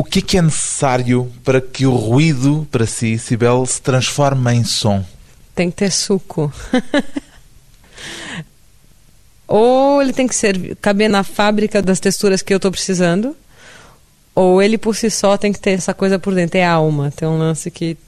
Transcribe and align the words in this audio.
O 0.00 0.04
que 0.04 0.20
é 0.20 0.22
que 0.22 0.38
é 0.38 0.42
necessário 0.42 1.28
para 1.42 1.60
que 1.60 1.84
o 1.84 1.92
ruído, 1.92 2.68
para 2.70 2.86
si, 2.86 3.18
Sibel, 3.18 3.66
se 3.66 3.82
transforme 3.82 4.54
em 4.54 4.62
som? 4.62 5.04
Tem 5.56 5.72
que 5.72 5.78
ter 5.78 5.90
suco. 5.90 6.52
ou 9.48 10.00
ele 10.00 10.12
tem 10.12 10.28
que 10.28 10.36
ser, 10.36 10.76
caber 10.76 11.10
na 11.10 11.24
fábrica 11.24 11.82
das 11.82 11.98
texturas 11.98 12.42
que 12.42 12.54
eu 12.54 12.58
estou 12.58 12.70
precisando, 12.70 13.36
ou 14.36 14.62
ele 14.62 14.78
por 14.78 14.94
si 14.94 15.10
só 15.10 15.36
tem 15.36 15.52
que 15.52 15.58
ter 15.58 15.70
essa 15.70 15.92
coisa 15.92 16.16
por 16.16 16.32
dentro, 16.32 16.58
é 16.58 16.64
alma, 16.64 17.10
tem 17.10 17.26
um 17.26 17.36
lance 17.36 17.68
que, 17.68 17.98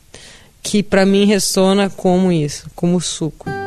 que 0.63 0.85
para 0.85 1.05
mim 1.05 1.25
ressona 1.25 1.91
como 1.91 2.31
isso, 2.31 2.71
como 2.77 3.01
suco. 3.01 3.60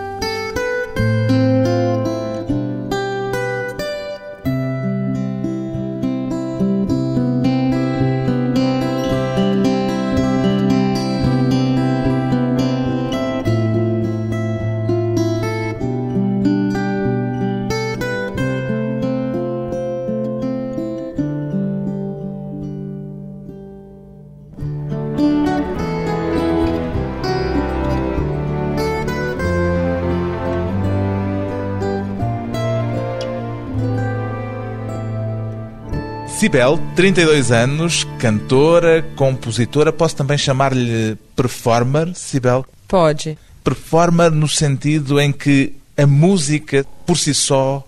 Cibel, 36.53 36.80
32 36.95 37.52
anos, 37.52 38.03
cantora, 38.20 39.02
compositora, 39.16 39.91
posso 39.91 40.16
também 40.16 40.38
chamar-lhe 40.38 41.17
performer, 41.35 42.14
Cibel? 42.14 42.64
Pode. 42.88 43.39
Performer 43.64 44.30
no 44.30 44.47
sentido 44.47 45.19
em 45.19 45.31
que 45.31 45.73
a 45.97 46.05
música 46.05 46.86
por 47.08 47.17
si 47.17 47.33
só 47.33 47.83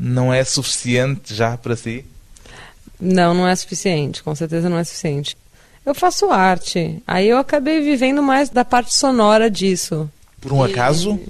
não 0.00 0.32
é 0.32 0.42
suficiente 0.44 1.34
já 1.34 1.58
para 1.58 1.76
si? 1.76 2.06
Não, 2.98 3.34
não 3.34 3.46
é 3.46 3.54
suficiente, 3.54 4.22
com 4.22 4.34
certeza 4.34 4.70
não 4.70 4.78
é 4.78 4.84
suficiente. 4.84 5.36
Eu 5.84 5.94
faço 5.94 6.30
arte, 6.30 7.02
aí 7.06 7.28
eu 7.28 7.36
acabei 7.36 7.82
vivendo 7.82 8.22
mais 8.22 8.48
da 8.48 8.64
parte 8.64 8.94
sonora 8.94 9.50
disso. 9.50 10.10
Por 10.40 10.54
um 10.54 10.64
acaso? 10.64 11.20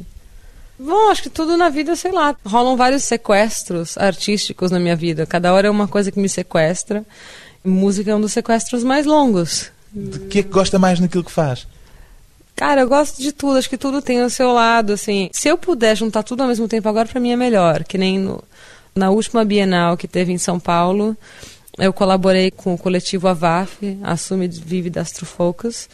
Bom, 0.78 1.10
acho 1.10 1.22
que 1.22 1.30
tudo 1.30 1.56
na 1.56 1.68
vida, 1.68 1.96
sei 1.96 2.12
lá, 2.12 2.36
rolam 2.44 2.76
vários 2.76 3.04
sequestros 3.04 3.96
artísticos 3.96 4.70
na 4.70 4.78
minha 4.78 4.94
vida. 4.94 5.24
Cada 5.26 5.52
hora 5.52 5.68
é 5.68 5.70
uma 5.70 5.88
coisa 5.88 6.12
que 6.12 6.20
me 6.20 6.28
sequestra. 6.28 7.04
Música 7.64 8.10
é 8.10 8.14
um 8.14 8.20
dos 8.20 8.32
sequestros 8.32 8.84
mais 8.84 9.06
longos. 9.06 9.70
De 9.92 10.18
que 10.20 10.40
é 10.40 10.42
que 10.42 10.50
gosta 10.50 10.78
mais 10.78 11.00
naquilo 11.00 11.24
que 11.24 11.32
faz? 11.32 11.66
Cara, 12.54 12.82
eu 12.82 12.88
gosto 12.88 13.20
de 13.20 13.32
tudo, 13.32 13.58
acho 13.58 13.68
que 13.68 13.76
tudo 13.76 14.00
tem 14.00 14.22
o 14.22 14.30
seu 14.30 14.52
lado, 14.52 14.92
assim. 14.92 15.28
Se 15.32 15.48
eu 15.48 15.58
puder 15.58 15.96
juntar 15.96 16.22
tudo 16.22 16.42
ao 16.42 16.48
mesmo 16.48 16.68
tempo 16.68 16.88
agora, 16.88 17.08
para 17.08 17.20
mim 17.20 17.30
é 17.30 17.36
melhor. 17.36 17.84
Que 17.84 17.96
nem 17.96 18.18
no, 18.18 18.42
na 18.94 19.10
última 19.10 19.44
Bienal 19.44 19.96
que 19.96 20.08
teve 20.08 20.32
em 20.32 20.38
São 20.38 20.60
Paulo, 20.60 21.16
eu 21.78 21.92
colaborei 21.92 22.50
com 22.50 22.74
o 22.74 22.78
coletivo 22.78 23.28
AVAF, 23.28 23.98
Assume 24.02 24.48
Vive 24.48 24.90
das 24.90 25.12
Trufocas. 25.12 25.88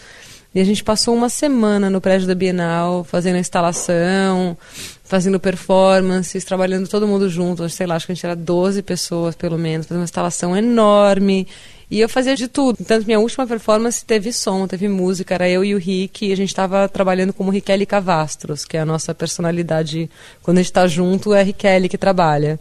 E 0.55 0.61
a 0.61 0.65
gente 0.65 0.85
passou 0.85 1.15
uma 1.15 1.31
semana 1.31 1.89
no 1.89 1.99
prédio 1.99 2.29
da 2.29 2.35
Bienal, 2.35 3.05
fazendo 3.05 3.37
a 3.37 3.39
instalação, 3.39 4.57
fazendo 5.03 5.41
performances, 5.41 6.45
trabalhando 6.45 6.87
todo 6.87 7.09
mundo 7.09 7.27
junto. 7.31 7.67
Sei 7.71 7.87
lá, 7.87 7.95
acho 7.95 8.05
que 8.05 8.13
a 8.13 8.15
gente 8.15 8.27
era 8.27 8.37
12 8.37 8.83
pessoas, 8.83 9.35
pelo 9.35 9.57
menos, 9.57 9.87
fazendo 9.87 10.01
uma 10.01 10.05
instalação 10.05 10.55
enorme. 10.55 11.49
E 11.91 12.01
eu 12.01 12.09
fazia 12.09 12.37
de 12.37 12.49
tudo. 12.49 12.85
Tanto 12.85 13.07
minha 13.07 13.19
última 13.19 13.47
performance 13.47 14.05
teve 14.05 14.31
som, 14.31 14.67
teve 14.67 14.89
música, 14.89 15.35
era 15.35 15.49
eu 15.49 15.65
e 15.65 15.75
o 15.75 15.79
Rick, 15.79 16.27
e 16.27 16.33
a 16.33 16.37
gente 16.37 16.49
estava 16.49 16.87
trabalhando 16.87 17.33
como 17.33 17.51
Riquelme 17.51 17.87
Cavastros, 17.87 18.67
que 18.67 18.77
é 18.77 18.81
a 18.81 18.87
nossa 18.87 19.15
personalidade. 19.15 20.11
Quando 20.43 20.59
a 20.59 20.61
gente 20.61 20.71
está 20.71 20.87
junto, 20.87 21.33
é 21.33 21.43
Riquelme 21.43 21.89
que 21.89 21.97
trabalha. 21.97 22.61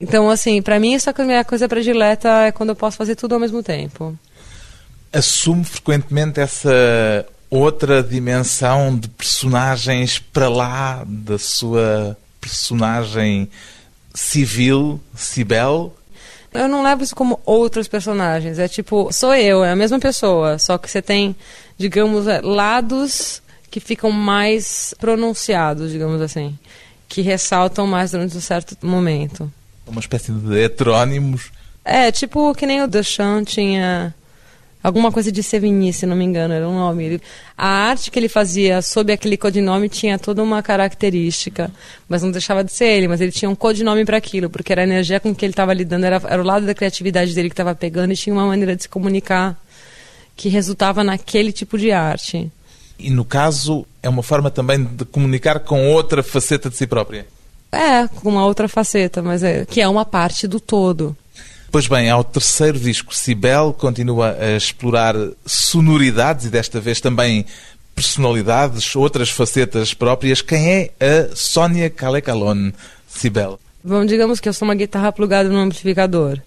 Então, 0.00 0.30
assim, 0.30 0.62
para 0.62 0.78
mim, 0.78 0.94
essa 0.94 1.10
é 1.10 1.38
a 1.38 1.44
coisa 1.44 1.68
predileta 1.68 2.28
é 2.46 2.52
quando 2.52 2.70
eu 2.70 2.76
posso 2.76 2.96
fazer 2.96 3.16
tudo 3.16 3.34
ao 3.34 3.40
mesmo 3.40 3.60
tempo 3.60 4.16
assume 5.14 5.64
frequentemente 5.64 6.40
essa 6.40 7.24
outra 7.48 8.02
dimensão 8.02 8.98
de 8.98 9.08
personagens 9.08 10.18
para 10.18 10.48
lá 10.48 11.04
da 11.06 11.38
sua 11.38 12.16
personagem 12.40 13.48
civil, 14.12 15.00
Cibel? 15.14 15.94
Eu 16.52 16.68
não 16.68 16.82
levo 16.82 17.02
isso 17.02 17.14
como 17.14 17.40
outros 17.44 17.88
personagens. 17.88 18.58
É 18.58 18.68
tipo, 18.68 19.12
sou 19.12 19.34
eu, 19.34 19.64
é 19.64 19.70
a 19.70 19.76
mesma 19.76 19.98
pessoa. 19.98 20.58
Só 20.58 20.78
que 20.78 20.90
você 20.90 21.00
tem, 21.00 21.34
digamos, 21.78 22.26
é, 22.26 22.40
lados 22.40 23.42
que 23.70 23.80
ficam 23.80 24.10
mais 24.10 24.94
pronunciados, 25.00 25.90
digamos 25.90 26.20
assim. 26.20 26.56
Que 27.08 27.22
ressaltam 27.22 27.86
mais 27.86 28.12
durante 28.12 28.36
um 28.36 28.40
certo 28.40 28.76
momento. 28.86 29.52
Uma 29.86 30.00
espécie 30.00 30.32
de 30.32 30.56
heterônimos. 30.56 31.50
É, 31.84 32.10
tipo 32.10 32.54
que 32.54 32.66
nem 32.66 32.82
o 32.82 32.88
Duchamp 32.88 33.44
tinha 33.46 34.14
alguma 34.84 35.10
coisa 35.10 35.32
de 35.32 35.42
Sevigny, 35.42 35.94
se 35.94 36.04
não 36.04 36.14
me 36.14 36.24
engano, 36.24 36.52
era 36.52 36.68
um 36.68 36.78
nome. 36.78 37.18
a 37.56 37.66
arte 37.66 38.10
que 38.10 38.18
ele 38.18 38.28
fazia 38.28 38.82
sob 38.82 39.10
aquele 39.10 39.38
codinome 39.38 39.88
tinha 39.88 40.18
toda 40.18 40.42
uma 40.42 40.62
característica, 40.62 41.72
mas 42.06 42.22
não 42.22 42.30
deixava 42.30 42.62
de 42.62 42.70
ser 42.70 42.84
ele, 42.84 43.08
mas 43.08 43.22
ele 43.22 43.32
tinha 43.32 43.50
um 43.50 43.54
codinome 43.54 44.04
para 44.04 44.18
aquilo, 44.18 44.50
porque 44.50 44.72
era 44.72 44.82
a 44.82 44.84
energia 44.84 45.18
com 45.18 45.34
que 45.34 45.42
ele 45.42 45.52
estava 45.52 45.72
lidando, 45.72 46.04
era, 46.04 46.20
era 46.28 46.42
o 46.42 46.44
lado 46.44 46.66
da 46.66 46.74
criatividade 46.74 47.34
dele 47.34 47.48
que 47.48 47.54
estava 47.54 47.74
pegando 47.74 48.12
e 48.12 48.16
tinha 48.16 48.34
uma 48.34 48.46
maneira 48.46 48.76
de 48.76 48.82
se 48.82 48.88
comunicar 48.88 49.58
que 50.36 50.50
resultava 50.50 51.02
naquele 51.02 51.50
tipo 51.50 51.78
de 51.78 51.90
arte. 51.90 52.52
E 52.98 53.08
no 53.08 53.24
caso, 53.24 53.86
é 54.02 54.08
uma 54.08 54.22
forma 54.22 54.50
também 54.50 54.84
de 54.84 55.04
comunicar 55.06 55.60
com 55.60 55.88
outra 55.88 56.22
faceta 56.22 56.68
de 56.68 56.76
si 56.76 56.86
própria. 56.86 57.26
É, 57.72 58.06
com 58.06 58.28
uma 58.28 58.44
outra 58.44 58.68
faceta, 58.68 59.22
mas 59.22 59.42
é, 59.42 59.64
que 59.64 59.80
é 59.80 59.88
uma 59.88 60.04
parte 60.04 60.46
do 60.46 60.60
todo. 60.60 61.16
Pois 61.74 61.88
bem, 61.88 62.08
ao 62.08 62.22
terceiro 62.22 62.78
disco, 62.78 63.12
Cibel 63.12 63.74
continua 63.76 64.36
a 64.38 64.56
explorar 64.56 65.16
sonoridades 65.44 66.46
e 66.46 66.48
desta 66.48 66.80
vez 66.80 67.00
também 67.00 67.44
personalidades, 67.96 68.94
outras 68.94 69.28
facetas 69.28 69.92
próprias. 69.92 70.40
Quem 70.40 70.70
é 70.70 70.90
a 71.00 71.34
Sónia 71.34 71.90
Calecalone, 71.90 72.72
Cibel? 73.08 73.58
Bom, 73.82 74.04
digamos 74.04 74.38
que 74.38 74.48
eu 74.48 74.52
sou 74.52 74.68
uma 74.68 74.76
guitarra 74.76 75.10
plugada 75.10 75.48
no 75.48 75.58
amplificador. 75.58 76.38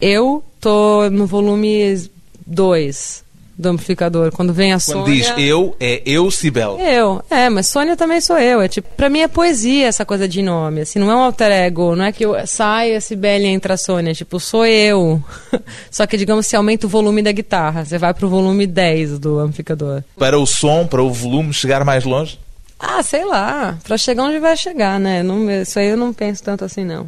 Eu 0.00 0.44
tô 0.60 1.10
no 1.10 1.26
volume 1.26 2.08
2 2.46 3.24
do 3.60 3.68
amplificador. 3.68 4.32
Quando 4.32 4.52
vem 4.52 4.72
a 4.72 4.78
Quando 4.78 5.04
Sônia... 5.04 5.14
diz 5.14 5.32
eu, 5.38 5.76
é 5.78 6.02
eu, 6.04 6.30
Cibel. 6.30 6.78
Eu, 6.80 7.22
é, 7.30 7.48
mas 7.48 7.66
Sônia 7.66 7.96
também 7.96 8.20
sou 8.20 8.38
eu. 8.38 8.60
É 8.60 8.68
tipo, 8.68 8.88
pra 8.96 9.08
mim 9.08 9.20
é 9.20 9.28
poesia 9.28 9.86
essa 9.86 10.04
coisa 10.04 10.26
de 10.26 10.42
nome, 10.42 10.80
assim, 10.80 10.98
não 10.98 11.10
é 11.10 11.14
um 11.14 11.20
alter 11.20 11.50
ego, 11.52 11.94
não 11.94 12.04
é 12.04 12.12
que 12.12 12.24
eu 12.24 12.34
saio 12.46 12.96
a 12.96 13.00
Cibele 13.00 13.44
e 13.44 13.48
entra 13.48 13.74
a 13.74 13.76
Sônia, 13.76 14.14
tipo, 14.14 14.40
sou 14.40 14.66
eu. 14.66 15.22
Só 15.90 16.06
que, 16.06 16.16
digamos, 16.16 16.46
se 16.46 16.56
aumenta 16.56 16.86
o 16.86 16.90
volume 16.90 17.22
da 17.22 17.32
guitarra, 17.32 17.84
você 17.84 17.98
vai 17.98 18.14
pro 18.14 18.28
volume 18.28 18.66
10 18.66 19.18
do 19.18 19.38
amplificador. 19.38 20.02
Para 20.16 20.38
o 20.38 20.46
som, 20.46 20.86
para 20.86 21.02
o 21.02 21.12
volume 21.12 21.52
chegar 21.52 21.84
mais 21.84 22.04
longe? 22.04 22.38
Ah, 22.78 23.02
sei 23.02 23.26
lá, 23.26 23.78
pra 23.84 23.98
chegar 23.98 24.24
onde 24.24 24.38
vai 24.38 24.56
chegar, 24.56 24.98
né? 24.98 25.22
Não, 25.22 25.50
isso 25.50 25.78
aí 25.78 25.88
eu 25.88 25.98
não 25.98 26.14
penso 26.14 26.42
tanto 26.42 26.64
assim, 26.64 26.82
não. 26.82 27.06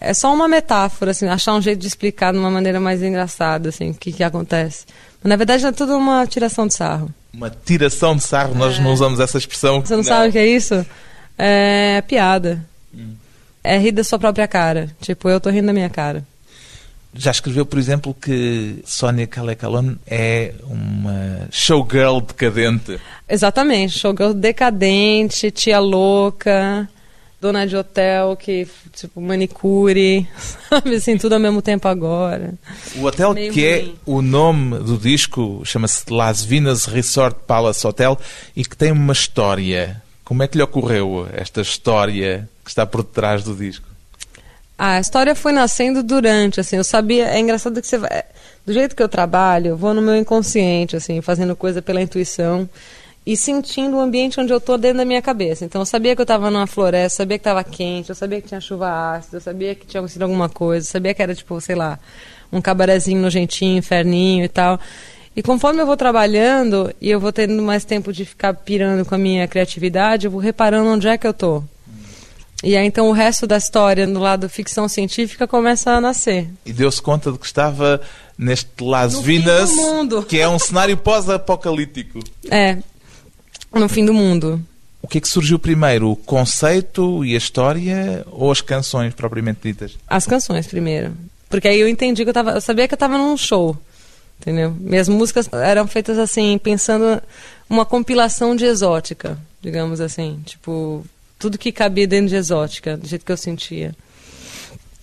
É 0.00 0.12
só 0.12 0.32
uma 0.32 0.46
metáfora, 0.46 1.12
assim, 1.12 1.26
achar 1.26 1.54
um 1.54 1.62
jeito 1.62 1.80
de 1.80 1.86
explicar 1.86 2.32
de 2.32 2.38
uma 2.38 2.50
maneira 2.50 2.78
mais 2.78 3.02
engraçada, 3.02 3.70
assim, 3.70 3.90
o 3.90 3.94
que, 3.94 4.12
que 4.12 4.22
acontece. 4.22 4.84
Na 5.24 5.36
verdade 5.36 5.64
é 5.64 5.72
tudo 5.72 5.96
uma 5.96 6.26
tiração 6.26 6.66
de 6.66 6.74
sarro. 6.74 7.10
Uma 7.32 7.50
tiração 7.50 8.14
de 8.14 8.22
sarro? 8.22 8.54
Nós 8.54 8.78
não 8.78 8.92
usamos 8.92 9.18
essa 9.20 9.38
expressão. 9.38 9.80
Você 9.80 9.94
não, 9.94 10.02
não. 10.02 10.04
sabe 10.04 10.28
o 10.28 10.32
que 10.32 10.38
é 10.38 10.46
isso? 10.46 10.84
É 11.38 12.02
piada. 12.06 12.64
Hum. 12.94 13.14
É 13.62 13.78
rir 13.78 13.92
da 13.92 14.04
sua 14.04 14.18
própria 14.18 14.46
cara. 14.46 14.94
Tipo, 15.00 15.30
eu 15.30 15.40
tô 15.40 15.48
rindo 15.48 15.66
da 15.66 15.72
minha 15.72 15.88
cara. 15.88 16.22
Já 17.16 17.30
escreveu, 17.30 17.64
por 17.64 17.78
exemplo, 17.78 18.12
que 18.12 18.80
Sónia 18.84 19.26
Calecalone 19.26 19.96
é 20.06 20.52
uma 20.64 21.48
showgirl 21.50 22.18
decadente. 22.20 23.00
Exatamente, 23.28 23.98
showgirl 23.98 24.32
decadente, 24.32 25.50
tia 25.52 25.78
louca, 25.78 26.88
dona 27.44 27.66
de 27.66 27.76
hotel 27.76 28.34
que, 28.36 28.66
tipo, 28.94 29.20
manicure, 29.20 30.26
sabe, 30.70 30.94
assim, 30.94 31.18
tudo 31.18 31.34
ao 31.34 31.38
mesmo 31.40 31.60
tempo 31.60 31.86
agora. 31.86 32.54
O 32.96 33.04
hotel 33.04 33.34
Meio 33.34 33.52
que 33.52 33.66
é 33.66 33.80
ruim. 33.80 33.90
é 33.90 33.94
o 34.06 34.22
nome 34.22 34.78
do 34.78 34.96
disco, 34.96 35.60
chama-se 35.62 36.10
Las 36.10 36.42
Vinas 36.42 36.86
Resort 36.86 37.36
Palace 37.46 37.86
Hotel 37.86 38.18
e 38.56 38.64
que 38.64 38.74
tem 38.74 38.90
uma 38.90 39.12
história. 39.12 40.02
Como 40.24 40.42
é 40.42 40.48
que 40.48 40.56
lhe 40.56 40.62
ocorreu 40.62 41.28
esta 41.34 41.60
história 41.60 42.48
que 42.64 42.70
está 42.70 42.86
por 42.86 43.02
detrás 43.02 43.44
do 43.44 43.54
disco? 43.54 43.86
Ah, 44.78 44.94
a 44.94 45.00
história 45.00 45.34
foi 45.34 45.52
nascendo 45.52 46.02
durante, 46.02 46.60
assim, 46.60 46.76
eu 46.76 46.84
sabia, 46.84 47.26
é 47.26 47.38
engraçado 47.38 47.80
que 47.80 47.86
você 47.86 47.98
vai, 47.98 48.24
do 48.64 48.72
jeito 48.72 48.96
que 48.96 49.02
eu 49.02 49.08
trabalho, 49.08 49.68
eu 49.68 49.76
vou 49.76 49.92
no 49.92 50.00
meu 50.00 50.16
inconsciente, 50.16 50.96
assim, 50.96 51.20
fazendo 51.20 51.54
coisa 51.54 51.82
pela 51.82 52.00
intuição, 52.00 52.68
e 53.26 53.36
sentindo 53.36 53.96
o 53.96 54.00
ambiente 54.00 54.38
onde 54.38 54.52
eu 54.52 54.58
estou 54.58 54.76
dentro 54.76 54.98
da 54.98 55.04
minha 55.04 55.22
cabeça. 55.22 55.64
Então 55.64 55.80
eu 55.80 55.86
sabia 55.86 56.14
que 56.14 56.20
eu 56.20 56.24
estava 56.24 56.50
numa 56.50 56.66
floresta, 56.66 57.18
sabia 57.18 57.38
que 57.38 57.40
estava 57.42 57.64
quente, 57.64 58.10
eu 58.10 58.14
sabia 58.14 58.40
que 58.40 58.48
tinha 58.48 58.60
chuva 58.60 59.14
ácida, 59.14 59.38
eu 59.38 59.40
sabia 59.40 59.74
que 59.74 59.86
tinha 59.86 60.00
acontecido 60.00 60.22
alguma 60.22 60.48
coisa, 60.48 60.86
eu 60.86 60.90
sabia 60.90 61.14
que 61.14 61.22
era 61.22 61.34
tipo, 61.34 61.58
sei 61.60 61.74
lá, 61.74 61.98
um 62.52 62.60
cabarezinho 62.60 63.20
nojentinho, 63.20 63.78
inferninho 63.78 64.44
e 64.44 64.48
tal. 64.48 64.78
E 65.34 65.42
conforme 65.42 65.80
eu 65.80 65.86
vou 65.86 65.96
trabalhando 65.96 66.94
e 67.00 67.10
eu 67.10 67.18
vou 67.18 67.32
tendo 67.32 67.60
mais 67.62 67.84
tempo 67.84 68.12
de 68.12 68.24
ficar 68.24 68.54
pirando 68.54 69.04
com 69.04 69.14
a 69.14 69.18
minha 69.18 69.48
criatividade, 69.48 70.26
eu 70.26 70.30
vou 70.30 70.40
reparando 70.40 70.90
onde 70.90 71.08
é 71.08 71.16
que 71.16 71.26
eu 71.26 71.32
tô. 71.32 71.62
E 72.62 72.76
aí 72.76 72.86
então 72.86 73.08
o 73.08 73.12
resto 73.12 73.46
da 73.46 73.56
história 73.56 74.06
no 74.06 74.20
lado 74.20 74.48
ficção 74.48 74.86
científica 74.86 75.48
começa 75.48 75.90
a 75.90 76.00
nascer. 76.00 76.48
E 76.64 76.72
deu-se 76.72 77.00
conta 77.00 77.32
de 77.32 77.38
que 77.38 77.46
estava 77.46 78.00
neste 78.38 78.70
Las 78.82 79.18
Vinas, 79.18 79.70
que 80.28 80.38
é 80.38 80.48
um 80.48 80.58
cenário 80.58 80.96
pós-apocalíptico. 80.96 82.20
É, 82.50 82.78
no 83.74 83.88
fim 83.88 84.04
do 84.04 84.14
mundo. 84.14 84.60
O 85.02 85.08
que 85.08 85.18
é 85.18 85.20
que 85.20 85.28
surgiu 85.28 85.58
primeiro, 85.58 86.10
o 86.10 86.16
conceito 86.16 87.24
e 87.24 87.34
a 87.34 87.38
história 87.38 88.24
ou 88.30 88.50
as 88.50 88.60
canções 88.60 89.12
propriamente 89.12 89.60
ditas? 89.62 89.98
As 90.08 90.26
canções 90.26 90.66
primeiro. 90.66 91.14
Porque 91.48 91.68
aí 91.68 91.78
eu 91.78 91.88
entendi 91.88 92.24
que 92.24 92.30
eu 92.30 92.34
tava, 92.34 92.52
eu 92.52 92.60
sabia 92.60 92.88
que 92.88 92.94
eu 92.94 92.96
estava 92.96 93.18
num 93.18 93.36
show. 93.36 93.76
Entendeu? 94.40 94.74
Minhas 94.80 95.08
músicas 95.08 95.48
eram 95.52 95.86
feitas 95.86 96.18
assim, 96.18 96.58
pensando 96.58 97.22
uma 97.68 97.84
compilação 97.84 98.56
de 98.56 98.64
exótica, 98.64 99.38
digamos 99.60 100.00
assim, 100.00 100.40
tipo, 100.44 101.04
tudo 101.38 101.58
que 101.58 101.70
cabia 101.70 102.06
dentro 102.06 102.28
de 102.28 102.36
exótica, 102.36 102.96
do 102.96 103.06
jeito 103.06 103.24
que 103.24 103.32
eu 103.32 103.36
sentia. 103.36 103.94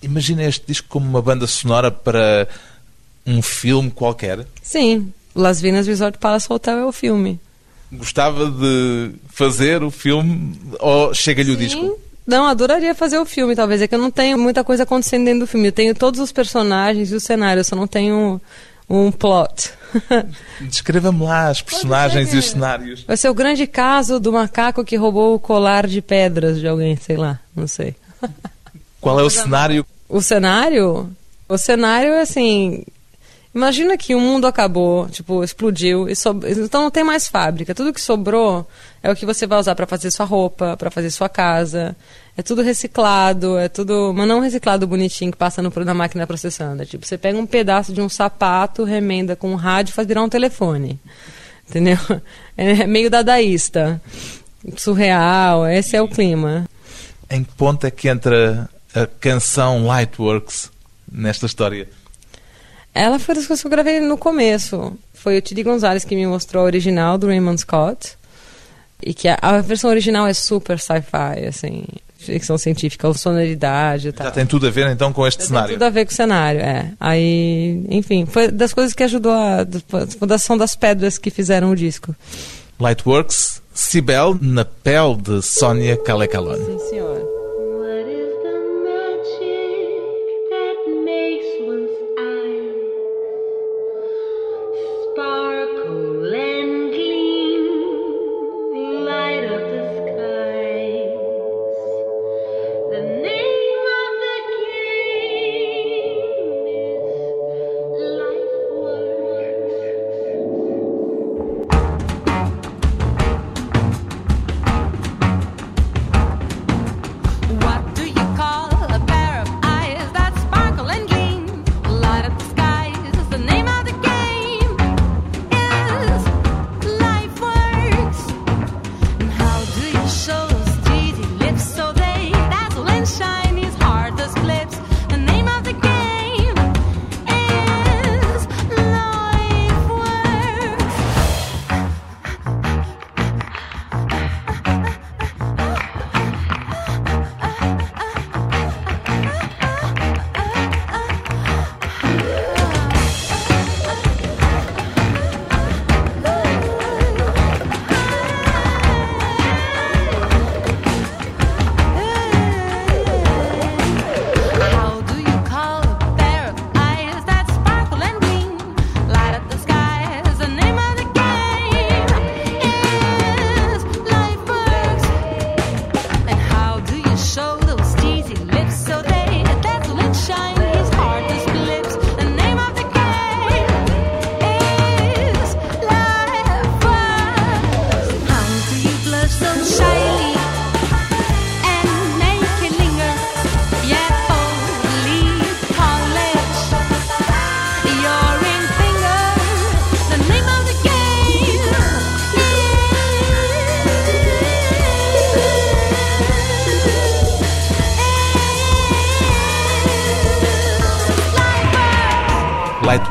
Imagina 0.02 0.44
este 0.44 0.66
disco 0.66 0.88
como 0.90 1.08
uma 1.08 1.22
banda 1.22 1.46
sonora 1.48 1.92
para 1.92 2.48
um 3.26 3.42
filme 3.42 3.92
qualquer? 3.92 4.46
Sim, 4.62 5.14
Las 5.36 5.62
Vegas 5.62 5.88
Resort 5.88 6.18
Palace 6.18 6.48
Hotel 6.52 6.80
é 6.80 6.86
o 6.86 6.92
filme. 6.92 7.40
Gostava 7.92 8.50
de 8.50 9.12
fazer 9.30 9.84
o 9.84 9.92
filme 9.92 10.58
ou 10.80 11.14
chega-lhe 11.14 11.52
o 11.52 11.58
disco? 11.58 12.00
Não, 12.26 12.46
adoraria 12.46 12.96
fazer 12.96 13.20
o 13.20 13.26
filme, 13.26 13.56
talvez. 13.56 13.82
É 13.82 13.88
que 13.88 13.96
eu 13.96 14.00
não 14.00 14.12
tenho 14.12 14.38
muita 14.38 14.64
coisa 14.64 14.84
acontecendo 14.84 15.26
dentro 15.26 15.42
do 15.42 15.48
filme. 15.48 15.68
Eu 15.68 15.74
tenho 15.74 15.94
todos 15.94 16.20
os 16.20 16.32
personagens 16.32 17.12
e 17.12 17.16
o 17.16 17.20
cenário, 17.20 17.60
eu 17.60 17.64
só 17.64 17.76
não 17.76 17.88
tenho 17.88 18.40
um 18.90 19.12
plot. 19.12 19.72
Descreva-me 20.62 21.24
lá 21.24 21.50
as 21.50 21.62
personagens 21.62 22.34
e 22.34 22.38
os 22.38 22.50
cenários. 22.50 23.04
Vai 23.04 23.18
ser 23.18 23.30
o 23.30 23.34
grande 23.34 23.66
caso 23.66 24.20
do 24.20 24.32
macaco 24.32 24.84
que 24.84 24.96
roubou 24.96 25.36
o 25.36 25.40
colar 25.40 25.88
de 25.88 26.02
pedras 26.02 26.60
de 26.60 26.68
alguém, 26.68 26.96
sei 26.96 27.18
lá, 27.18 27.40
não 27.56 27.68
sei. 27.68 27.96
Qual 29.00 29.20
é 29.20 29.24
o 29.24 29.30
cenário? 29.32 29.86
O 30.08 30.22
cenário? 30.22 31.10
O 31.48 31.58
cenário 31.58 32.14
é 32.14 32.22
assim. 32.22 32.84
Imagina 33.54 33.98
que 33.98 34.16
o 34.16 34.20
mundo 34.20 34.48
acabou, 34.48 35.10
tipo, 35.10 35.44
explodiu, 35.44 36.08
e 36.08 36.16
so... 36.16 36.30
então 36.66 36.84
não 36.84 36.92
tem 36.92 37.04
mais 37.04 37.28
fábrica. 37.28 37.76
Tudo 37.76 37.92
que 37.92 38.00
sobrou 38.00 38.66
é 39.04 39.12
o 39.12 39.16
que 39.16 39.26
você 39.26 39.46
vai 39.46 39.60
usar 39.60 39.76
para 39.76 39.86
fazer 39.86 40.10
sua 40.10 40.26
roupa, 40.26 40.78
para 40.78 40.90
fazer 40.90 41.10
sua 41.10 41.28
casa. 41.28 41.96
É 42.38 42.42
tudo 42.42 42.62
reciclado, 42.62 43.58
é 43.58 43.68
tudo. 43.68 44.14
Mas 44.16 44.26
não 44.26 44.40
reciclado 44.40 44.88
bonitinho 44.88 45.32
que 45.32 45.38
passa 45.38 45.62
no, 45.62 45.70
na 45.84 45.94
máquina 45.94 46.26
processando. 46.26 46.82
É 46.82 46.86
tipo, 46.86 47.06
você 47.06 47.18
pega 47.18 47.38
um 47.38 47.46
pedaço 47.46 47.92
de 47.94 48.00
um 48.00 48.08
sapato, 48.08 48.86
remenda 48.86 49.36
com 49.36 49.52
um 49.52 49.56
rádio 49.56 49.94
faz 49.94 50.08
virar 50.08 50.24
um 50.24 50.30
telefone. 50.30 51.00
Entendeu? 51.70 51.98
É 52.58 52.86
meio 52.86 53.10
dadaísta. 53.10 54.00
Surreal, 54.78 55.66
esse 55.68 55.96
é 55.96 56.02
o 56.02 56.08
clima. 56.08 56.68
Em 57.28 57.44
que 57.44 57.52
ponto 57.54 57.88
é 57.88 57.90
que 57.90 58.08
entra 58.08 58.70
a 58.94 59.08
canção 59.08 59.88
Lightworks 59.88 60.70
nesta 61.12 61.48
história? 61.48 61.90
Ela 62.94 63.20
foi 63.20 63.36
das 63.36 63.48
coisas 63.48 63.62
que 63.62 63.68
eu 63.68 63.72
gravei 63.72 64.00
no 64.00 64.18
começo. 64.18 64.98
Foi 65.14 65.38
o 65.38 65.42
Tidi 65.42 65.64
Gonzalez 65.64 66.04
que 66.04 66.16
me 66.16 66.26
mostrou 66.28 66.64
a 66.64 66.66
original 66.66 67.18
do 67.18 67.28
Raymond 67.28 67.62
Scott. 67.62 68.18
E 69.02 69.14
que 69.14 69.28
a, 69.28 69.38
a 69.42 69.62
versão 69.62 69.90
original 69.90 70.28
é 70.28 70.34
super 70.34 70.80
sci-fi, 70.80 71.46
assim, 71.48 71.86
ficção 72.18 72.58
científica, 72.58 73.12
sonoridade 73.14 74.10
e 74.10 74.12
tal. 74.12 74.28
Já 74.28 74.32
tem 74.32 74.46
tudo 74.46 74.68
a 74.68 74.70
ver 74.70 74.88
então 74.92 75.12
com 75.12 75.26
este 75.26 75.42
Já 75.42 75.48
cenário? 75.48 75.70
Tem 75.70 75.76
tudo 75.78 75.86
a 75.86 75.90
ver 75.90 76.06
com 76.06 76.12
o 76.12 76.16
cenário, 76.16 76.62
é. 76.62 76.92
Aí, 77.00 77.84
enfim, 77.90 78.26
foi 78.26 78.50
das 78.50 78.74
coisas 78.74 78.94
que 78.94 79.04
ajudou 79.04 79.32
a. 79.32 79.66
Fundação 80.20 80.58
das 80.58 80.76
pedras 80.76 81.18
que 81.18 81.32
fizeram 81.32 81.72
o 81.72 81.76
disco. 81.76 82.16
Lightworks, 82.80 83.62
Cibel, 83.74 84.38
na 84.42 84.66
pele 84.66 85.16
de 85.16 85.42
Sónia 85.42 85.98
Calecalone. 85.98 86.66
Sim, 86.66 86.90
senhor. 86.90 87.21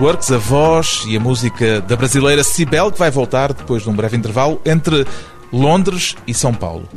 Lightworks, 0.01 0.33
a 0.33 0.39
voz 0.39 1.05
e 1.07 1.15
a 1.15 1.21
música 1.21 1.79
da 1.83 1.95
brasileira 1.95 2.43
Cibel, 2.43 2.91
que 2.91 2.99
vai 2.99 3.11
voltar 3.11 3.53
depois 3.53 3.83
de 3.83 3.91
um 3.91 3.93
breve 3.93 4.17
intervalo 4.17 4.59
entre 4.65 5.07
Londres 5.53 6.17
e 6.27 6.33
São 6.33 6.55
Paulo. 6.55 6.89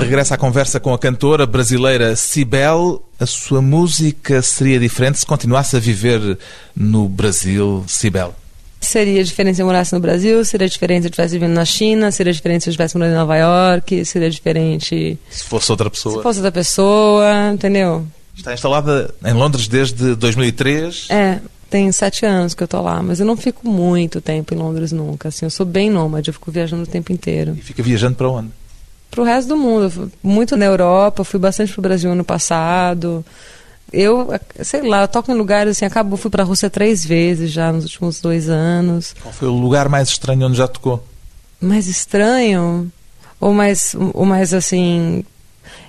De 0.00 0.06
regresso 0.06 0.34
à 0.34 0.36
conversa 0.36 0.78
com 0.78 0.92
a 0.92 0.98
cantora 0.98 1.46
brasileira 1.46 2.14
Cibel. 2.14 3.02
A 3.18 3.26
sua 3.26 3.60
música 3.60 4.40
seria 4.42 4.78
diferente 4.78 5.18
se 5.18 5.26
continuasse 5.26 5.76
a 5.76 5.80
viver 5.80 6.38
no 6.74 7.08
Brasil, 7.08 7.84
Cibel? 7.86 8.34
Seria 8.80 9.24
diferente 9.24 9.56
se 9.56 9.62
eu 9.62 9.66
morasse 9.66 9.92
no 9.92 10.00
Brasil, 10.00 10.44
seria 10.44 10.68
diferente 10.68 11.02
se 11.02 11.06
eu 11.06 11.10
estivesse 11.10 11.34
vivendo 11.34 11.54
na 11.54 11.64
China, 11.64 12.12
seria 12.12 12.32
diferente 12.32 12.62
se 12.62 12.68
eu 12.68 12.72
estivesse 12.72 12.96
morando 12.96 13.12
em 13.12 13.16
Nova 13.16 13.36
York, 13.36 14.04
seria 14.04 14.30
diferente... 14.30 15.18
Se 15.28 15.44
fosse 15.44 15.70
outra 15.72 15.90
pessoa. 15.90 16.16
Se 16.16 16.22
fosse 16.22 16.38
outra 16.38 16.52
pessoa, 16.52 17.52
entendeu? 17.52 18.06
Está 18.36 18.54
instalada 18.54 19.12
em 19.24 19.32
Londres 19.32 19.66
desde 19.66 20.14
2003? 20.14 21.08
É, 21.10 21.40
tem 21.68 21.90
sete 21.90 22.24
anos 22.24 22.54
que 22.54 22.62
eu 22.62 22.68
tô 22.68 22.80
lá, 22.80 23.02
mas 23.02 23.18
eu 23.18 23.26
não 23.26 23.36
fico 23.36 23.68
muito 23.68 24.20
tempo 24.20 24.54
em 24.54 24.56
Londres 24.56 24.92
nunca. 24.92 25.28
Assim, 25.28 25.44
eu 25.44 25.50
sou 25.50 25.66
bem 25.66 25.90
nômade, 25.90 26.30
eu 26.30 26.34
fico 26.34 26.50
viajando 26.50 26.84
o 26.84 26.86
tempo 26.86 27.12
inteiro. 27.12 27.56
E 27.58 27.60
fica 27.60 27.82
viajando 27.82 28.14
para 28.14 28.28
onde? 28.28 28.50
Para 29.10 29.20
o 29.20 29.24
resto 29.24 29.48
do 29.48 29.56
mundo. 29.56 30.12
Muito 30.22 30.56
na 30.56 30.64
Europa, 30.64 31.24
fui 31.24 31.40
bastante 31.40 31.72
para 31.72 31.80
o 31.80 31.82
Brasil 31.82 32.10
ano 32.10 32.24
passado. 32.24 33.24
Eu, 33.92 34.28
sei 34.62 34.82
lá, 34.82 35.02
eu 35.02 35.08
toco 35.08 35.32
em 35.32 35.34
lugares 35.34 35.76
assim, 35.76 35.86
acabo, 35.86 36.16
fui 36.16 36.30
para 36.30 36.42
a 36.42 36.46
Rússia 36.46 36.68
três 36.68 37.04
vezes 37.04 37.50
já 37.50 37.72
nos 37.72 37.84
últimos 37.84 38.20
dois 38.20 38.48
anos. 38.48 39.14
Qual 39.22 39.32
foi 39.32 39.48
o 39.48 39.52
lugar 39.52 39.88
mais 39.88 40.08
estranho 40.08 40.46
onde 40.46 40.58
já 40.58 40.68
tocou? 40.68 41.02
Mais 41.60 41.86
estranho? 41.86 42.92
Ou 43.40 43.54
mais, 43.54 43.96
ou 44.12 44.26
mais 44.26 44.52
assim. 44.52 45.24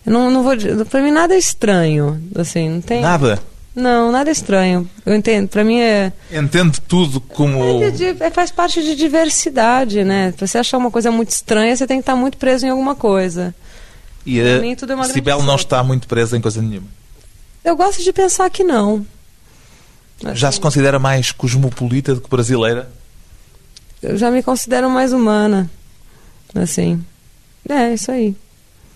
Eu 0.05 0.13
não, 0.13 0.31
não 0.31 0.43
vou. 0.43 0.53
Para 0.85 1.01
mim 1.01 1.11
nada 1.11 1.35
é 1.35 1.38
estranho. 1.38 2.21
Assim, 2.35 2.69
não 2.69 2.81
tem. 2.81 3.01
Nada? 3.01 3.39
Não, 3.79 4.12
nada 4.12 4.29
estranho. 4.29 4.89
Eu 5.05 5.15
entendo. 5.15 5.48
Para 5.48 5.63
mim 5.63 5.79
é. 5.79 6.12
Entende 6.31 6.81
tudo 6.81 7.21
como. 7.21 7.81
É, 7.81 7.89
de, 7.89 8.05
é, 8.05 8.29
faz 8.29 8.51
parte 8.51 8.83
de 8.83 8.95
diversidade, 8.95 10.03
né? 10.03 10.33
Pra 10.33 10.45
você 10.45 10.57
achar 10.57 10.77
uma 10.77 10.91
coisa 10.91 11.09
muito 11.09 11.29
estranha, 11.29 11.75
você 11.75 11.88
tem 11.88 11.98
que 11.98 12.01
estar 12.01 12.15
muito 12.15 12.38
preso 12.38 12.65
em 12.65 12.69
alguma 12.69 12.93
coisa. 12.93 13.55
E 14.25 14.41
a 14.41 14.59
mim, 14.59 14.75
tudo 14.75 14.91
é 14.91 14.95
uma 14.95 15.05
Cibele 15.05 15.41
não 15.43 15.55
está 15.55 15.81
muito 15.83 16.07
presa 16.07 16.38
em 16.38 16.41
coisa 16.41 16.62
nenhuma. 16.62 16.88
Eu 17.63 17.75
gosto 17.75 18.03
de 18.03 18.12
pensar 18.12 18.50
que 18.50 18.63
não. 18.63 19.05
Já 20.33 20.51
se 20.51 20.59
considera 20.59 21.00
mais 21.00 21.31
cosmopolita 21.31 22.13
do 22.13 22.21
que 22.21 22.29
brasileira? 22.29 22.91
Eu 24.03 24.17
já 24.17 24.29
me 24.29 24.43
considero 24.43 24.89
mais 24.89 25.13
humana. 25.13 25.69
Assim. 26.53 27.03
É, 27.67 27.93
isso 27.93 28.12
aí 28.12 28.36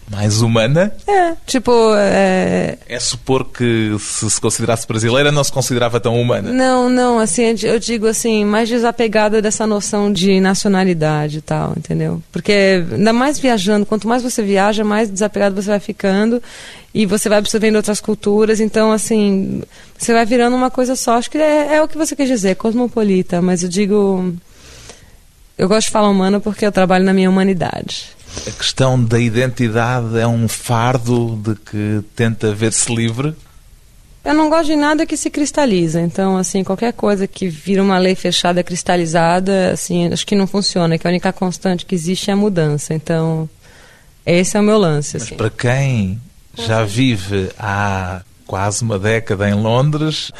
mais 0.10 0.41
humana? 0.41 0.93
É, 1.07 1.33
tipo. 1.45 1.72
É... 1.95 2.77
é 2.88 3.00
supor 3.00 3.45
que 3.45 3.95
se 4.00 4.29
se 4.29 4.41
considerasse 4.41 4.88
brasileira 4.88 5.31
não 5.31 5.43
se 5.43 5.51
considerava 5.51 6.00
tão 6.00 6.19
humana? 6.19 6.51
Não, 6.51 6.89
não, 6.89 7.19
assim, 7.19 7.55
eu 7.63 7.79
digo 7.79 8.07
assim, 8.07 8.43
mais 8.43 8.69
desapegada 8.69 9.41
dessa 9.41 9.65
noção 9.65 10.12
de 10.12 10.39
nacionalidade 10.39 11.38
e 11.38 11.41
tal, 11.41 11.74
entendeu? 11.77 12.22
Porque 12.31 12.83
ainda 12.91 13.13
mais 13.13 13.39
viajando, 13.39 13.86
quanto 13.86 14.07
mais 14.07 14.24
você 14.24 14.41
viaja, 14.41 14.83
mais 14.83 15.10
desapegado 15.10 15.55
você 15.55 15.69
vai 15.69 15.79
ficando 15.79 16.41
e 16.93 17.05
você 17.05 17.27
vai 17.27 17.39
absorvendo 17.39 17.75
outras 17.75 18.00
culturas, 18.00 18.60
então 18.60 18.91
assim, 18.91 19.63
você 19.98 20.13
vai 20.13 20.25
virando 20.25 20.55
uma 20.55 20.69
coisa 20.69 20.95
só. 20.95 21.17
Acho 21.17 21.29
que 21.29 21.38
é, 21.38 21.75
é 21.75 21.81
o 21.81 21.88
que 21.88 21.98
você 21.98 22.15
quer 22.15 22.25
dizer, 22.25 22.55
cosmopolita, 22.55 23.41
mas 23.41 23.63
eu 23.63 23.69
digo. 23.69 24.33
Eu 25.55 25.67
gosto 25.67 25.88
de 25.88 25.91
falar 25.93 26.10
humana 26.10 26.39
porque 26.39 26.65
eu 26.65 26.72
trabalho 26.72 27.05
na 27.05 27.13
minha 27.13 27.29
humanidade. 27.29 28.10
A 28.47 28.51
questão 28.51 29.01
da 29.01 29.19
identidade 29.19 30.17
é 30.17 30.27
um 30.27 30.47
fardo 30.47 31.35
de 31.37 31.55
que 31.55 32.03
tenta 32.15 32.53
ver-se 32.53 32.93
livre? 32.93 33.35
Eu 34.23 34.33
não 34.33 34.49
gosto 34.49 34.67
de 34.67 34.75
nada 34.75 35.05
que 35.05 35.17
se 35.17 35.29
cristaliza. 35.29 35.99
Então, 35.99 36.37
assim, 36.37 36.63
qualquer 36.63 36.93
coisa 36.93 37.27
que 37.27 37.47
vira 37.49 37.83
uma 37.83 37.97
lei 37.97 38.15
fechada, 38.15 38.63
cristalizada, 38.63 39.71
assim, 39.71 40.07
acho 40.11 40.25
que 40.25 40.35
não 40.35 40.47
funciona. 40.47 40.97
Que 40.97 41.05
a 41.05 41.09
única 41.09 41.33
constante 41.33 41.85
que 41.85 41.93
existe 41.93 42.29
é 42.29 42.33
a 42.33 42.37
mudança. 42.37 42.93
Então, 42.93 43.49
esse 44.25 44.55
é 44.55 44.59
o 44.59 44.63
meu 44.63 44.77
lance. 44.77 45.15
Mas 45.15 45.23
assim. 45.23 45.35
para 45.35 45.49
quem 45.49 46.21
já 46.55 46.83
vive 46.85 47.49
há 47.59 48.21
quase 48.47 48.83
uma 48.83 48.97
década 48.97 49.49
em 49.49 49.55
Londres, 49.55 50.31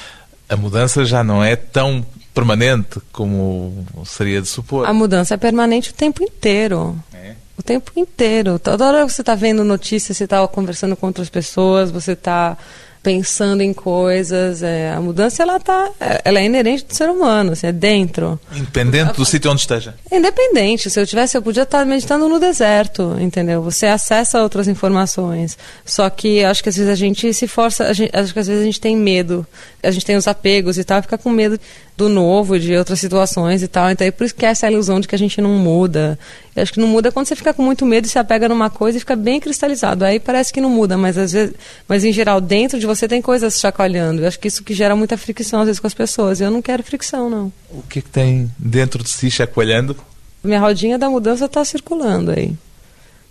a 0.48 0.56
mudança 0.56 1.04
já 1.04 1.24
não 1.24 1.44
é 1.44 1.56
tão 1.56 2.06
permanente 2.34 3.02
como 3.12 3.86
seria 4.06 4.42
de 4.42 4.48
supor. 4.48 4.88
A 4.88 4.94
mudança 4.94 5.34
é 5.34 5.38
permanente 5.38 5.92
o 5.92 5.94
tempo 5.94 6.24
inteiro. 6.24 6.98
É. 7.14 7.36
O 7.58 7.62
tempo 7.62 7.92
inteiro. 7.96 8.58
Toda 8.58 8.88
hora 8.88 9.08
você 9.08 9.22
está 9.22 9.36
vendo 9.36 9.64
notícias, 9.64 10.18
você 10.18 10.24
está 10.24 10.46
conversando 10.48 10.96
com 10.96 11.08
outras 11.08 11.30
pessoas, 11.30 11.92
você 11.92 12.14
está 12.14 12.58
pensando 13.04 13.62
em 13.62 13.74
coisas. 13.74 14.64
É, 14.64 14.92
a 14.92 15.02
mudança 15.02 15.44
ela 15.44 15.60
tá, 15.60 15.92
ela 16.24 16.40
é 16.40 16.46
inerente 16.46 16.86
do 16.86 16.96
ser 16.96 17.10
humano, 17.10 17.52
assim, 17.52 17.68
é 17.68 17.72
dentro. 17.72 18.40
Independente 18.56 19.14
do 19.14 19.26
sítio 19.26 19.52
onde 19.52 19.60
esteja. 19.60 19.94
Independente. 20.10 20.90
Se 20.90 21.00
eu 21.00 21.06
tivesse, 21.06 21.38
eu 21.38 21.42
podia 21.42 21.64
estar 21.64 21.86
meditando 21.86 22.30
no 22.30 22.40
deserto, 22.40 23.18
entendeu? 23.20 23.62
Você 23.62 23.86
acessa 23.86 24.42
outras 24.42 24.70
informações. 24.70 25.58
Só 25.86 26.10
que 26.10 26.44
acho 26.44 26.64
que 26.64 26.70
às 26.70 26.78
vezes 26.78 26.90
a 26.90 26.96
gente 26.96 27.34
se 27.34 27.46
força, 27.46 27.94
gente, 27.94 28.16
acho 28.16 28.34
que 28.34 28.40
às 28.40 28.48
vezes 28.48 28.62
a 28.62 28.66
gente 28.66 28.80
tem 28.80 28.96
medo, 28.96 29.46
a 29.84 29.92
gente 29.92 30.06
tem 30.06 30.16
os 30.16 30.28
apegos 30.28 30.78
e 30.78 30.84
tal, 30.84 31.02
fica 31.02 31.18
com 31.18 31.30
medo 31.30 31.60
do 31.96 32.10
novo, 32.10 32.60
de 32.60 32.76
outras 32.76 33.00
situações 33.00 33.62
e 33.62 33.68
tal. 33.68 33.90
Então 33.92 34.06
é 34.06 34.12
por 34.12 34.26
isso 34.26 34.34
que 34.34 34.46
é 34.46 34.50
essa 34.50 34.70
ilusão 34.70 35.00
de 35.00 35.08
que 35.08 35.16
a 35.16 35.18
gente 35.18 35.40
não 35.40 35.52
muda. 35.52 36.18
Eu 36.56 36.64
acho 36.64 36.74
que 36.74 36.80
não 36.80 36.88
muda 36.88 37.12
quando 37.12 37.28
você 37.28 37.36
fica 37.36 37.54
com 37.54 37.62
muito 37.62 37.86
medo 37.86 38.06
e 38.06 38.10
se 38.10 38.18
apega 38.18 38.50
numa 38.50 38.70
coisa 38.70 38.98
e 38.98 39.00
fica 39.00 39.16
bem 39.16 39.40
cristalizado. 39.40 40.04
Aí 40.04 40.20
parece 40.20 40.52
que 40.52 40.60
não 40.60 40.70
muda, 40.70 40.98
mas 40.98 41.18
às 41.18 41.32
vezes, 41.32 41.56
mas 41.88 42.04
em 42.04 42.12
geral 42.12 42.42
dentro 42.42 42.80
de 42.80 42.86
você 42.86 43.08
tem 43.08 43.22
coisas 43.22 43.60
chacoalhando. 43.60 44.22
Eu 44.22 44.28
acho 44.28 44.40
que 44.40 44.48
isso 44.48 44.64
que 44.64 44.74
gera 44.74 44.96
muita 44.96 45.18
fricção 45.18 45.62
às 45.62 45.68
vezes 45.68 45.80
com 45.80 45.88
as 45.88 45.94
pessoas. 45.94 46.42
Eu 46.42 46.50
não 46.50 46.62
quero 46.62 46.84
fricção, 46.84 47.30
não. 47.30 47.52
O 47.70 47.84
que, 47.84 48.02
que 48.02 48.10
tem 48.10 48.52
dentro 48.58 49.04
de 49.04 49.10
si 49.10 49.30
chacoalhando? 49.30 49.96
Minha 50.44 50.60
rodinha 50.60 50.98
da 50.98 51.10
mudança 51.10 51.46
está 51.46 51.64
circulando 51.64 52.32
aí. 52.32 52.54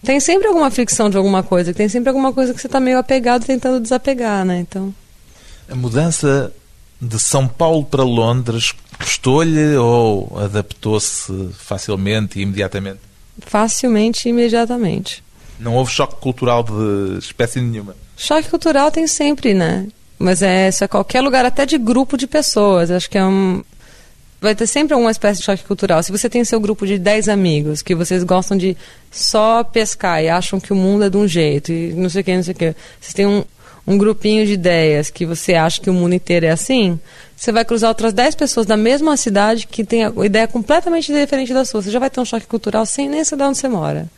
Tem 0.04 0.19
sempre 0.19 0.49
alguma 0.49 0.71
fricção 0.71 1.09
de 1.09 1.16
alguma 1.16 1.42
coisa, 1.45 1.73
tem 1.73 1.88
sempre 1.88 2.09
alguma 2.09 2.33
coisa 2.33 2.52
que 2.52 2.61
você 2.61 2.66
está 2.66 2.81
meio 2.81 2.99
apegado 2.99 3.45
tentando 3.45 3.81
desapegar, 3.81 4.45
né? 4.45 4.59
Então. 4.59 4.92
A 5.69 5.76
mudança 5.76 6.52
de 7.02 7.18
São 7.18 7.49
Paulo 7.49 7.85
para 7.85 8.04
Londres 8.04 8.73
custou-lhe 8.97 9.76
ou 9.76 10.38
adaptou-se 10.38 11.49
facilmente 11.52 12.38
e 12.38 12.42
imediatamente? 12.42 13.00
Facilmente 13.40 14.28
e 14.28 14.30
imediatamente. 14.30 15.25
Não 15.59 15.75
houve 15.75 15.90
choque 15.90 16.21
cultural 16.21 16.62
de 16.62 17.18
espécie 17.18 17.61
nenhuma? 17.61 17.97
Choque 18.16 18.49
cultural 18.49 18.92
tem 18.92 19.09
sempre, 19.09 19.52
né? 19.52 19.88
Mas 20.16 20.42
é 20.42 20.68
isso 20.68 20.85
é 20.85 20.88
qualquer 20.88 21.21
lugar, 21.21 21.44
até 21.44 21.66
de 21.66 21.76
grupo 21.76 22.16
de 22.16 22.28
pessoas. 22.28 22.88
Acho 22.92 23.11
que 23.11 23.18
é 23.18 23.25
um. 23.25 23.64
Vai 24.40 24.54
ter 24.54 24.68
sempre 24.68 24.94
alguma 24.94 25.11
espécie 25.11 25.40
de 25.40 25.47
choque 25.47 25.64
cultural. 25.64 26.02
Se 26.02 26.12
você 26.12 26.28
tem 26.28 26.44
seu 26.44 26.61
grupo 26.61 26.87
de 26.87 26.99
10 26.99 27.28
amigos 27.28 27.82
que 27.82 27.94
vocês 27.94 28.23
gostam 28.23 28.56
de 28.56 28.76
só 29.11 29.64
pescar 29.64 30.23
e 30.23 30.28
acham 30.28 30.61
que 30.61 30.73
o 30.73 30.76
mundo 30.76 31.04
é 31.04 31.11
de 31.11 31.16
um 31.16 31.26
jeito 31.26 31.73
e 31.73 31.92
não 31.94 32.09
sei 32.09 32.23
o 32.23 32.25
que, 32.25 32.37
não 32.37 32.42
sei 32.42 32.52
o 32.52 32.56
que. 32.56 32.75
Vocês 33.00 33.14
têm 33.14 33.26
um, 33.26 33.44
um 33.87 33.99
grupinho 33.99 34.47
de 34.47 34.53
ideias 34.53 35.11
que 35.11 35.27
você 35.27 35.55
acha 35.55 35.81
que 35.81 35.91
o 35.91 35.95
mundo 35.95 36.15
inteiro 36.15 36.47
é 36.47 36.51
assim, 36.51 36.99
você 37.37 37.51
vai 37.51 37.65
cruzar 37.65 37.89
outras 37.89 38.12
10 38.12 38.37
pessoas 38.37 38.67
da 38.67 38.77
mesma 38.77 39.17
cidade 39.17 39.67
que 39.67 39.83
tem 39.83 40.05
a 40.05 40.12
ideia 40.25 40.47
completamente 40.47 41.12
diferente 41.12 41.53
da 41.53 41.65
sua. 41.65 41.83
Você 41.83 41.91
já 41.91 41.99
vai 41.99 42.09
ter 42.09 42.21
um 42.21 42.25
choque 42.25 42.47
cultural 42.47 42.87
sem 42.87 43.09
nem 43.09 43.25
saber 43.25 43.45
onde 43.45 43.59
você 43.59 43.69
mora. 43.69 44.09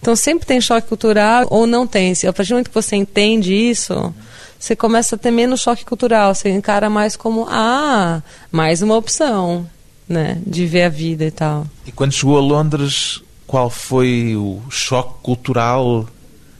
Então 0.00 0.14
sempre 0.14 0.46
tem 0.46 0.60
choque 0.60 0.88
cultural 0.88 1.46
ou 1.50 1.66
não 1.66 1.86
tem. 1.86 2.12
A 2.12 2.32
partir 2.32 2.50
do 2.50 2.54
momento 2.54 2.68
que 2.68 2.74
você 2.74 2.94
entende 2.94 3.52
isso, 3.52 4.14
você 4.58 4.76
começa 4.76 5.16
a 5.16 5.18
ter 5.18 5.32
menos 5.32 5.60
choque 5.60 5.84
cultural. 5.84 6.34
Você 6.34 6.50
encara 6.50 6.88
mais 6.88 7.16
como, 7.16 7.46
ah, 7.48 8.22
mais 8.50 8.80
uma 8.80 8.96
opção, 8.96 9.68
né? 10.08 10.40
De 10.46 10.64
ver 10.64 10.84
a 10.84 10.88
vida 10.88 11.24
e 11.24 11.30
tal. 11.32 11.66
E 11.84 11.90
quando 11.90 12.12
chegou 12.12 12.36
a 12.36 12.40
Londres, 12.40 13.22
qual 13.44 13.68
foi 13.68 14.36
o 14.36 14.60
choque 14.70 15.14
cultural 15.20 16.06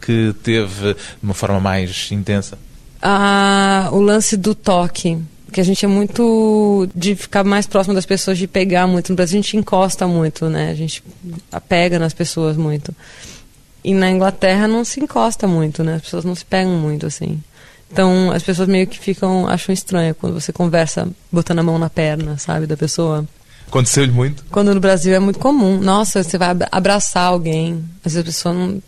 que 0.05 0.35
teve 0.43 0.95
de 0.95 0.97
uma 1.23 1.35
forma 1.35 1.61
mais 1.61 2.11
intensa? 2.11 2.59
Ah, 3.01 3.89
o 3.93 4.01
lance 4.01 4.37
do 4.37 4.55
toque. 4.55 5.19
Que 5.53 5.61
a 5.61 5.65
gente 5.65 5.85
é 5.85 5.89
muito 5.89 6.89
de 6.95 7.15
ficar 7.15 7.45
mais 7.45 7.67
próximo 7.67 7.95
das 7.95 8.07
pessoas, 8.07 8.39
de 8.39 8.47
pegar 8.47 8.87
muito. 8.87 9.11
No 9.11 9.17
Brasil 9.17 9.39
a 9.39 9.43
gente 9.43 9.57
encosta 9.57 10.07
muito, 10.07 10.49
né? 10.49 10.71
A 10.71 10.75
gente 10.75 11.05
apega 11.51 11.99
nas 11.99 12.15
pessoas 12.15 12.57
muito. 12.57 12.95
E 13.85 13.93
na 13.93 14.11
Inglaterra 14.11 14.67
não 14.67 14.83
se 14.83 14.99
encosta 14.99 15.47
muito, 15.47 15.85
né? 15.85 15.97
As 15.97 16.03
pessoas 16.03 16.25
não 16.25 16.35
se 16.35 16.45
pegam 16.45 16.73
muito, 16.79 17.05
assim. 17.05 17.43
Então 17.93 18.33
as 18.33 18.43
pessoas 18.43 18.67
meio 18.67 18.87
que 18.87 18.99
ficam, 18.99 19.47
acham 19.47 19.75
estranho 19.75 20.15
quando 20.15 20.33
você 20.33 20.55
conversa 20.55 21.07
botando 21.31 21.59
a 21.59 21.63
mão 21.63 21.79
na 21.79 21.91
perna, 21.91 22.39
sabe, 22.39 22.67
da 22.67 22.77
pessoa. 22.77 23.27
Aconteceu-lhe 23.67 24.13
muito? 24.13 24.45
Quando 24.51 24.75
no 24.75 24.81
Brasil 24.81 25.15
é 25.15 25.19
muito 25.19 25.39
comum. 25.39 25.79
Nossa, 25.79 26.23
você 26.23 26.39
vai 26.39 26.57
abraçar 26.71 27.25
alguém. 27.25 27.85
Às 28.03 28.15
vezes 28.15 28.21
a 28.21 28.25
pessoa 28.25 28.55
não 28.55 28.83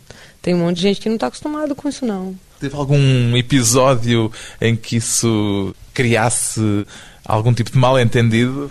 tem 0.45 0.55
um 0.55 0.59
monte 0.59 0.77
de 0.77 0.83
gente 0.83 1.01
que 1.01 1.09
não 1.09 1.17
está 1.17 1.29
acostumado 1.29 1.75
com 1.75 1.89
isso, 1.89 2.05
não. 2.05 2.39
Teve 2.61 2.77
algum 2.77 3.35
episódio 3.35 4.31
em 4.61 4.77
que 4.77 4.97
isso 4.97 5.75
criasse 5.95 6.87
algum 7.25 7.55
tipo 7.55 7.71
de 7.71 7.79
mal 7.79 7.99
entendido? 7.99 8.71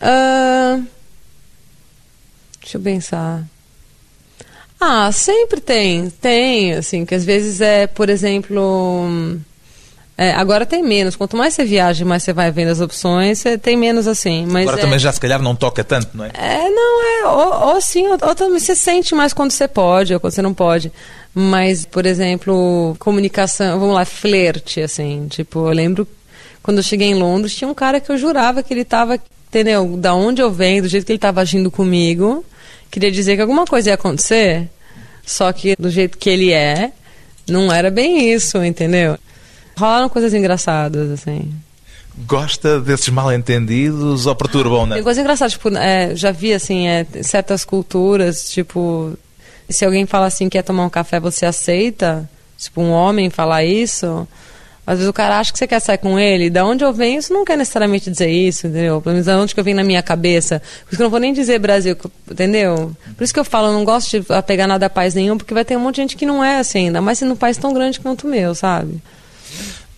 Uh, 0.00 0.82
deixa 2.58 2.78
eu 2.78 2.80
pensar. 2.80 3.44
Ah, 4.80 5.12
sempre 5.12 5.60
tem, 5.60 6.08
tem, 6.08 6.72
assim, 6.72 7.04
que 7.04 7.14
às 7.14 7.24
vezes 7.24 7.60
é, 7.60 7.86
por 7.86 8.08
exemplo, 8.08 9.06
é, 10.16 10.32
agora 10.32 10.64
tem 10.64 10.82
menos. 10.82 11.16
Quanto 11.16 11.36
mais 11.36 11.54
você 11.54 11.64
viaja, 11.64 12.04
mais 12.04 12.22
você 12.22 12.32
vai 12.32 12.50
vendo 12.50 12.70
as 12.70 12.80
opções, 12.80 13.38
você 13.38 13.58
tem 13.58 13.76
menos 13.76 14.06
assim. 14.06 14.46
Mas 14.46 14.62
agora 14.62 14.80
é... 14.80 14.84
também 14.84 14.98
já 14.98 15.12
se 15.12 15.20
calhar 15.20 15.42
não 15.42 15.56
toca 15.56 15.82
tanto, 15.82 16.16
não 16.16 16.24
é? 16.24 16.30
É, 16.34 16.70
não, 16.70 17.02
é. 17.02 17.26
Ou, 17.26 17.74
ou 17.74 17.80
sim, 17.80 18.06
ou, 18.06 18.18
ou 18.22 18.34
também 18.34 18.60
você 18.60 18.76
sente 18.76 19.14
mais 19.14 19.32
quando 19.32 19.50
você 19.50 19.66
pode 19.66 20.14
ou 20.14 20.20
quando 20.20 20.32
você 20.32 20.42
não 20.42 20.54
pode. 20.54 20.92
Mas, 21.34 21.84
por 21.84 22.06
exemplo, 22.06 22.94
comunicação, 23.00 23.80
vamos 23.80 23.94
lá, 23.94 24.04
flerte, 24.04 24.80
assim. 24.80 25.26
Tipo, 25.28 25.66
eu 25.68 25.72
lembro 25.72 26.06
quando 26.62 26.78
eu 26.78 26.82
cheguei 26.82 27.08
em 27.08 27.14
Londres, 27.14 27.54
tinha 27.54 27.68
um 27.68 27.74
cara 27.74 28.00
que 28.00 28.10
eu 28.10 28.16
jurava 28.16 28.62
que 28.62 28.72
ele 28.72 28.82
estava, 28.82 29.18
entendeu? 29.48 29.96
Da 29.98 30.14
onde 30.14 30.40
eu 30.40 30.50
venho, 30.50 30.82
do 30.82 30.88
jeito 30.88 31.04
que 31.04 31.12
ele 31.12 31.18
estava 31.18 31.40
agindo 31.40 31.70
comigo, 31.70 32.44
queria 32.90 33.10
dizer 33.10 33.34
que 33.34 33.42
alguma 33.42 33.66
coisa 33.66 33.90
ia 33.90 33.94
acontecer, 33.94 34.68
só 35.26 35.52
que 35.52 35.74
do 35.76 35.90
jeito 35.90 36.16
que 36.16 36.30
ele 36.30 36.52
é, 36.52 36.92
não 37.46 37.70
era 37.70 37.90
bem 37.90 38.32
isso, 38.32 38.64
entendeu? 38.64 39.18
Rolaram 39.76 40.08
coisas 40.08 40.32
engraçadas, 40.34 41.10
assim. 41.10 41.52
Gosta 42.26 42.80
desses 42.80 43.08
mal-entendidos 43.08 44.26
ou 44.26 44.36
perturbam, 44.36 44.86
né? 44.86 44.94
Tem 44.96 45.04
coisa 45.04 45.20
engraçada, 45.20 45.50
tipo, 45.50 45.68
é, 45.76 46.14
já 46.14 46.30
vi, 46.30 46.52
assim, 46.52 46.86
é, 46.86 47.04
certas 47.22 47.64
culturas, 47.64 48.50
tipo, 48.50 49.18
se 49.68 49.84
alguém 49.84 50.06
fala 50.06 50.26
assim, 50.26 50.48
quer 50.48 50.62
tomar 50.62 50.84
um 50.84 50.90
café, 50.90 51.18
você 51.18 51.44
aceita? 51.44 52.28
Tipo, 52.56 52.82
um 52.82 52.90
homem 52.90 53.30
falar 53.30 53.64
isso? 53.64 54.28
Às 54.86 54.98
vezes 54.98 55.08
o 55.08 55.14
cara 55.14 55.38
acha 55.38 55.50
que 55.50 55.58
você 55.58 55.66
quer 55.66 55.80
sair 55.80 55.98
com 55.98 56.18
ele. 56.18 56.50
Da 56.50 56.64
onde 56.64 56.84
eu 56.84 56.92
venho, 56.92 57.18
isso 57.18 57.32
não 57.32 57.44
quer 57.44 57.56
necessariamente 57.56 58.10
dizer 58.10 58.30
isso, 58.30 58.66
entendeu? 58.66 59.00
Pelo 59.00 59.14
menos 59.14 59.26
da 59.26 59.38
onde 59.38 59.54
que 59.54 59.58
eu 59.58 59.64
venho 59.64 59.78
na 59.78 59.84
minha 59.84 60.02
cabeça. 60.02 60.60
Por 60.60 60.90
isso 60.90 60.96
que 60.96 61.02
eu 61.02 61.04
não 61.04 61.10
vou 61.10 61.20
nem 61.20 61.32
dizer 61.32 61.58
Brasil, 61.58 61.96
entendeu? 62.30 62.94
Por 63.16 63.24
isso 63.24 63.32
que 63.32 63.40
eu 63.40 63.44
falo, 63.44 63.68
eu 63.68 63.72
não 63.72 63.84
gosto 63.84 64.10
de 64.10 64.26
pegar 64.46 64.66
nada 64.66 64.86
a 64.86 64.90
paz 64.90 65.14
nenhum, 65.14 65.38
porque 65.38 65.54
vai 65.54 65.64
ter 65.64 65.76
um 65.76 65.80
monte 65.80 65.96
de 65.96 66.02
gente 66.02 66.16
que 66.16 66.26
não 66.26 66.44
é 66.44 66.58
assim, 66.58 66.86
ainda 66.86 67.00
mais 67.00 67.18
sendo 67.18 67.32
um 67.32 67.36
país 67.36 67.56
tão 67.56 67.72
grande 67.72 67.98
quanto 67.98 68.26
o 68.26 68.30
meu, 68.30 68.54
sabe? 68.54 69.02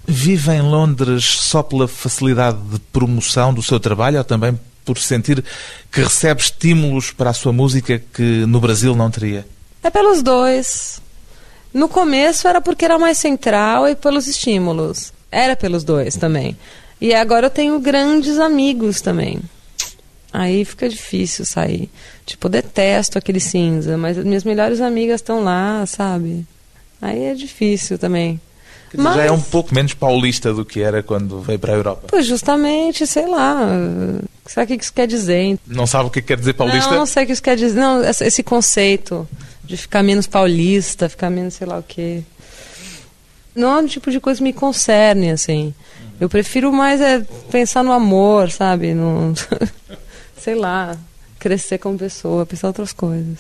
Vive 0.07 0.53
em 0.53 0.63
Londres 0.63 1.25
só 1.25 1.63
pela 1.63 1.89
facilidade 1.89 2.59
de 2.71 2.79
promoção 2.93 3.53
do 3.53 3.63
seu 3.63 3.81
trabalho 3.81 4.19
ou 4.19 4.25
também 4.25 4.59
por 4.85 4.99
sentir 4.99 5.45
que 5.91 6.01
recebe 6.01 6.41
estímulos 6.41 7.11
para 7.11 7.31
a 7.31 7.35
sua 7.35 7.53
música 7.53 8.01
que 8.15 8.47
no 8.47 8.61
Brasil 8.61 8.95
não 8.95 9.11
teria? 9.11 9.45
É 9.83 9.91
pelos 9.91 10.23
dois. 10.23 11.03
No 11.75 11.89
começo 11.89 12.47
era 12.47 12.61
porque 12.61 12.85
era 12.85 12.99
mais 12.99 13.19
central 13.19 13.89
e 13.89 13.97
pelos 13.97 14.29
estímulos. 14.29 15.13
Era 15.31 15.57
pelos 15.57 15.83
dois 15.83 16.17
também. 16.17 16.57
E 17.01 17.13
agora 17.13 17.47
eu 17.47 17.51
tenho 17.51 17.79
grandes 17.81 18.39
amigos 18.39 19.01
também. 19.01 19.41
Aí 20.33 20.65
fica 20.65 20.89
difícil 20.89 21.45
sair. 21.45 21.91
Tipo, 22.25 22.49
detesto 22.49 23.19
aquele 23.19 23.41
cinza, 23.41 23.97
mas 23.97 24.17
minhas 24.19 24.45
melhores 24.45 24.81
amigas 24.81 25.21
estão 25.21 25.43
lá, 25.43 25.85
sabe? 25.87 26.47
Aí 27.01 27.25
é 27.25 27.35
difícil 27.35 27.99
também. 27.99 28.41
Mas... 28.95 29.17
Já 29.17 29.25
é 29.25 29.33
um 29.33 29.41
pouco 29.41 29.75
menos 29.75 29.95
paulista 29.95 30.53
do 30.53 30.65
que 30.65 30.81
era 30.81 31.03
quando 31.03 31.41
veio 31.41 31.59
para 31.59 31.73
a 31.73 31.77
Europa. 31.77 32.07
Pois 32.09 32.27
justamente, 32.27 33.07
sei 33.07 33.27
lá. 33.27 33.59
Sabe 34.47 34.75
o 34.75 34.79
que 34.79 34.85
isso 34.85 34.93
quer 34.93 35.07
dizer? 35.07 35.59
Não 35.67 35.87
sabe 35.87 36.09
o 36.09 36.11
que 36.11 36.23
quer 36.23 36.39
dizer 36.39 36.53
paulista? 36.55 36.91
Não, 36.91 36.99
não 36.99 37.07
sei 37.07 37.25
o 37.25 37.27
que 37.27 37.33
isso 37.33 37.43
quer 37.43 37.57
dizer. 37.57 37.79
Não, 37.79 38.03
esse 38.05 38.43
conceito 38.43 39.29
de 39.65 39.77
ficar 39.77 40.03
menos 40.03 40.27
paulista, 40.27 41.09
ficar 41.09 41.31
menos 41.31 41.55
sei 41.55 41.67
lá 41.67 41.79
o 41.79 41.83
quê. 41.83 42.23
Não 43.55 43.77
é 43.77 43.81
um 43.81 43.87
tipo 43.87 44.11
de 44.11 44.21
coisa 44.21 44.39
que 44.39 44.45
me 44.45 44.53
concerne, 44.53 45.31
assim. 45.31 45.75
Eu 46.21 46.29
prefiro 46.29 46.73
mais 46.73 47.01
é 47.01 47.21
pensar 47.51 47.83
no 47.83 47.93
amor, 47.93 48.51
sabe? 48.51 48.95
No... 48.95 49.35
sei 50.39 50.55
lá, 50.55 50.97
crescer 51.39 51.79
como 51.79 51.99
pessoa, 51.99 52.47
pensar 52.47 52.69
outras 52.69 52.93
coisas. 52.93 53.39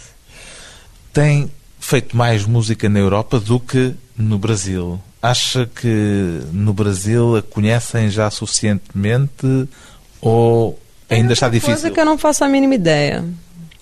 Tem 1.12 1.50
feito 1.78 2.16
mais 2.16 2.44
música 2.44 2.88
na 2.88 2.98
Europa 2.98 3.38
do 3.38 3.60
que 3.60 3.94
no 4.16 4.38
Brasil. 4.38 5.00
Acha 5.26 5.66
que 5.66 6.40
no 6.52 6.72
Brasil 6.72 7.36
a 7.36 7.42
conhecem 7.42 8.08
já 8.08 8.30
suficientemente 8.30 9.68
ou 10.20 10.78
ainda 11.10 11.32
está 11.32 11.48
difícil? 11.48 11.74
Coisa 11.74 11.90
que 11.90 12.00
eu 12.00 12.04
não 12.04 12.16
faço 12.16 12.44
a 12.44 12.48
mínima 12.48 12.76
ideia. 12.76 13.24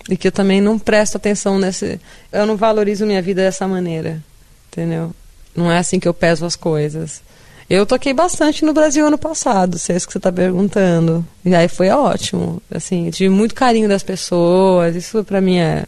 E 0.09 0.17
que 0.17 0.27
eu 0.27 0.31
também 0.31 0.59
não 0.59 0.79
presto 0.79 1.17
atenção 1.17 1.59
nesse. 1.59 1.99
Eu 2.31 2.47
não 2.47 2.55
valorizo 2.55 3.05
minha 3.05 3.21
vida 3.21 3.43
dessa 3.43 3.67
maneira. 3.67 4.23
Entendeu? 4.71 5.13
Não 5.55 5.71
é 5.71 5.77
assim 5.77 5.99
que 5.99 6.07
eu 6.07 6.13
peso 6.13 6.45
as 6.45 6.55
coisas. 6.55 7.21
Eu 7.69 7.85
toquei 7.85 8.13
bastante 8.13 8.65
no 8.65 8.73
Brasil 8.73 9.05
ano 9.05 9.17
passado, 9.17 9.79
se 9.79 9.91
é 9.91 9.95
isso 9.95 10.05
que 10.05 10.13
você 10.13 10.19
está 10.19 10.31
perguntando. 10.31 11.25
E 11.43 11.53
aí 11.53 11.67
foi 11.67 11.89
ótimo. 11.89 12.61
Assim, 12.71 13.09
tive 13.11 13.29
muito 13.29 13.53
carinho 13.53 13.87
das 13.87 14.01
pessoas. 14.01 14.95
Isso 14.95 15.23
para 15.23 15.41
mim 15.41 15.57
é, 15.57 15.85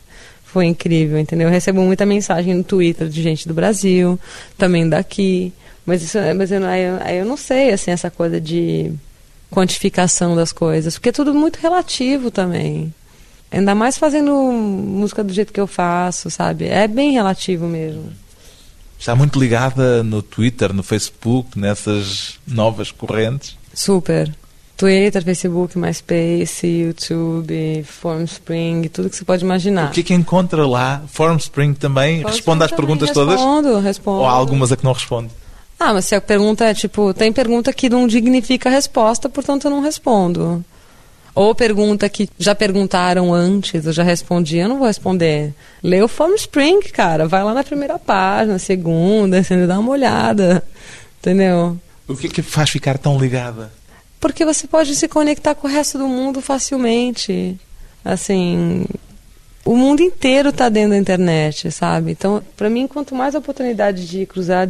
foi 0.58 0.66
incrível, 0.66 1.20
entendeu? 1.20 1.48
Eu 1.48 1.52
recebo 1.52 1.82
muita 1.82 2.04
mensagem 2.04 2.56
no 2.56 2.64
Twitter 2.64 3.08
de 3.08 3.22
gente 3.22 3.48
do 3.48 3.54
Brasil, 3.54 4.20
também 4.58 4.90
daqui. 4.90 5.54
Mas, 5.86 6.02
isso, 6.02 6.18
mas 6.36 6.52
eu, 6.52 6.60
eu, 6.64 6.98
eu 6.98 7.26
não 7.26 7.38
sei, 7.38 7.70
assim, 7.70 7.92
essa 7.92 8.10
coisa 8.10 8.42
de 8.42 8.92
quantificação 9.52 10.36
das 10.36 10.52
coisas. 10.52 10.96
Porque 10.96 11.10
é 11.10 11.12
tudo 11.12 11.32
muito 11.32 11.58
relativo 11.58 12.32
também. 12.32 12.92
Ainda 13.52 13.76
mais 13.76 14.00
fazendo 14.00 14.34
música 14.34 15.24
do 15.24 15.32
jeito 15.32 15.54
que 15.54 15.62
eu 15.62 15.68
faço, 15.68 16.32
sabe? 16.32 16.66
É 16.66 16.88
bem 16.88 17.12
relativo 17.12 17.68
mesmo. 17.68 18.12
Está 18.98 19.16
muito 19.16 19.40
ligada 19.40 20.02
no 20.02 20.24
Twitter, 20.24 20.74
no 20.74 20.82
Facebook, 20.82 21.60
nessas 21.60 22.40
novas 22.48 22.90
correntes? 22.90 23.56
Super. 23.76 24.34
Twitter, 24.78 25.24
Facebook, 25.24 25.78
MySpace, 25.78 26.68
YouTube, 26.68 27.84
Formspring, 27.84 28.88
tudo 28.90 29.10
que 29.10 29.16
você 29.16 29.26
pode 29.26 29.44
imaginar. 29.44 29.90
O 29.90 29.92
que 29.92 30.02
é 30.02 30.04
que 30.04 30.14
encontra 30.14 30.68
lá? 30.68 31.02
Formspring 31.08 31.74
também? 31.74 32.22
Formspring 32.22 32.36
responde 32.36 32.64
às 32.64 32.72
perguntas 32.72 33.10
respondo, 33.10 33.26
todas? 33.26 33.42
Respondo, 33.42 33.80
respondo. 33.80 34.20
Ou 34.20 34.26
há 34.28 34.32
algumas 34.32 34.72
a 34.72 34.78
que 34.78 34.84
não 34.84 34.94
responde? 34.94 35.32
Ah, 35.80 35.94
mas 35.94 36.06
se 36.06 36.14
a 36.14 36.22
pergunta 36.22 36.64
é 36.64 36.76
tipo, 36.76 37.12
tem 37.12 37.34
pergunta 37.34 37.74
que 37.74 37.90
não 37.90 38.08
dignifica 38.08 38.70
a 38.70 38.72
resposta, 38.72 39.28
portanto 39.28 39.66
eu 39.66 39.72
não 39.72 39.82
respondo. 39.82 40.64
Ou 41.34 41.54
pergunta 41.56 42.08
que 42.08 42.30
já 42.38 42.54
perguntaram 42.54 43.34
antes, 43.34 43.86
eu 43.86 43.94
já 43.94 44.04
respondi, 44.04 44.58
eu 44.58 44.70
não 44.70 44.78
vou 44.78 44.88
responder. 44.88 45.54
Lê 45.84 46.02
o 46.02 46.08
Formspring, 46.08 46.82
cara. 46.82 47.28
Vai 47.28 47.44
lá 47.44 47.54
na 47.54 47.64
primeira 47.64 48.00
página, 48.00 48.58
segunda, 48.60 49.40
entendeu? 49.40 49.66
Dá 49.70 49.80
uma 49.80 49.92
olhada. 49.92 50.64
Entendeu? 51.20 51.78
O 52.08 52.16
que 52.16 52.28
é 52.28 52.30
que 52.30 52.42
faz 52.42 52.70
ficar 52.70 52.98
tão 52.98 53.20
ligada? 53.20 53.72
Porque 54.20 54.46
você 54.46 54.68
pode 54.68 54.96
se 54.96 55.08
conectar 55.08 55.56
com 55.56 55.68
o 55.68 55.70
resto 55.70 55.98
do 55.98 56.08
mundo 56.08 56.42
facilmente. 56.42 57.60
Assim, 58.04 58.86
o 59.64 59.76
mundo 59.76 60.02
inteiro 60.02 60.50
está 60.50 60.70
dentro 60.70 60.92
da 60.92 60.98
internet, 60.98 61.72
sabe? 61.72 62.12
Então, 62.12 62.42
para 62.56 62.70
mim, 62.70 62.88
quanto 62.88 63.14
mais 63.14 63.36
oportunidade 63.36 64.08
de 64.08 64.26
cruzar 64.26 64.70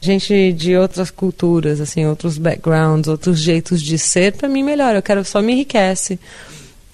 gente 0.00 0.52
de 0.52 0.76
outras 0.76 1.10
culturas, 1.10 1.80
assim, 1.80 2.06
outros 2.06 2.36
backgrounds, 2.36 3.08
outros 3.08 3.38
jeitos 3.38 3.80
de 3.80 3.96
ser, 3.96 4.32
para 4.32 4.48
mim 4.48 4.62
melhor. 4.62 4.96
Eu 4.96 5.02
quero 5.02 5.24
só 5.24 5.40
me 5.40 5.52
enriquece. 5.52 6.18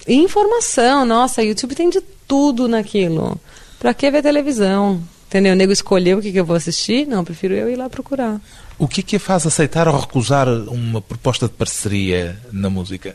E 0.07 0.15
informação, 0.15 1.05
nossa, 1.05 1.43
YouTube 1.43 1.75
tem 1.75 1.89
de 1.89 2.01
tudo 2.27 2.67
naquilo. 2.67 3.39
Pra 3.79 3.93
que 3.93 4.09
ver 4.11 4.21
televisão? 4.21 5.01
Entendeu? 5.29 5.53
O 5.53 5.55
nego 5.55 5.71
escolheu 5.71 6.17
o 6.17 6.21
que, 6.23 6.31
que 6.31 6.39
eu 6.39 6.45
vou 6.45 6.55
assistir? 6.55 7.05
Não, 7.05 7.23
prefiro 7.23 7.53
eu 7.53 7.69
ir 7.69 7.75
lá 7.75 7.87
procurar. 7.87 8.41
O 8.79 8.87
que 8.87 9.01
é 9.01 9.03
que 9.03 9.19
faz 9.19 9.45
aceitar 9.45 9.87
ou 9.87 9.95
recusar 9.95 10.49
uma 10.49 10.99
proposta 10.99 11.47
de 11.47 11.53
parceria 11.53 12.35
na 12.51 12.67
música? 12.67 13.13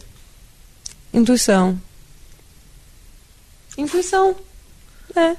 Intuição. 1.12 1.77
Intuição. 3.77 4.37
É. 5.16 5.35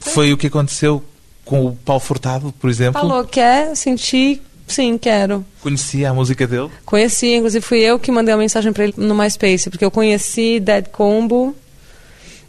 Foi 0.00 0.34
o 0.34 0.36
que 0.36 0.48
aconteceu 0.48 1.02
com 1.46 1.64
o 1.64 1.74
Paulo 1.74 2.00
Furtado, 2.00 2.52
por 2.60 2.68
exemplo? 2.68 3.00
Falou, 3.00 3.24
quer, 3.24 3.74
senti, 3.74 4.42
sim, 4.68 4.98
quero. 4.98 5.46
Conhecia 5.62 6.10
a 6.10 6.14
música 6.14 6.46
dele? 6.46 6.70
Conheci, 6.84 7.36
inclusive 7.36 7.64
fui 7.64 7.78
eu 7.78 7.98
que 7.98 8.12
mandei 8.12 8.34
uma 8.34 8.40
mensagem 8.40 8.70
para 8.70 8.84
ele 8.84 8.94
no 8.98 9.14
MySpace, 9.14 9.70
porque 9.70 9.84
eu 9.84 9.90
conheci 9.90 10.60
Dead 10.60 10.88
Combo, 10.88 11.56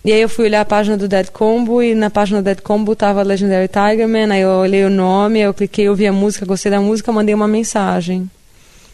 e 0.07 0.13
aí 0.13 0.21
eu 0.21 0.29
fui 0.29 0.45
olhar 0.45 0.61
a 0.61 0.65
página 0.65 0.95
do 0.95 1.05
Dead 1.05 1.27
Combo, 1.31 1.83
e 1.83 1.93
na 1.93 2.09
página 2.09 2.41
do 2.41 2.45
Dead 2.45 2.61
Combo 2.61 2.95
tava 2.95 3.21
Legendary 3.23 3.67
Tigerman, 3.67 4.31
aí 4.31 4.39
eu 4.39 4.51
olhei 4.51 4.85
o 4.85 4.89
nome, 4.89 5.41
eu 5.41 5.53
cliquei, 5.53 5.89
ouvi 5.89 6.07
a 6.07 6.13
música, 6.13 6.45
gostei 6.45 6.71
da 6.71 6.79
música, 6.79 7.11
mandei 7.11 7.35
uma 7.35 7.45
mensagem. 7.45 8.31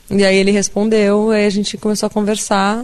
E 0.10 0.26
aí 0.26 0.36
ele 0.36 0.50
respondeu, 0.50 1.30
aí 1.30 1.46
a 1.46 1.50
gente 1.52 1.78
começou 1.78 2.08
a 2.08 2.10
conversar, 2.10 2.84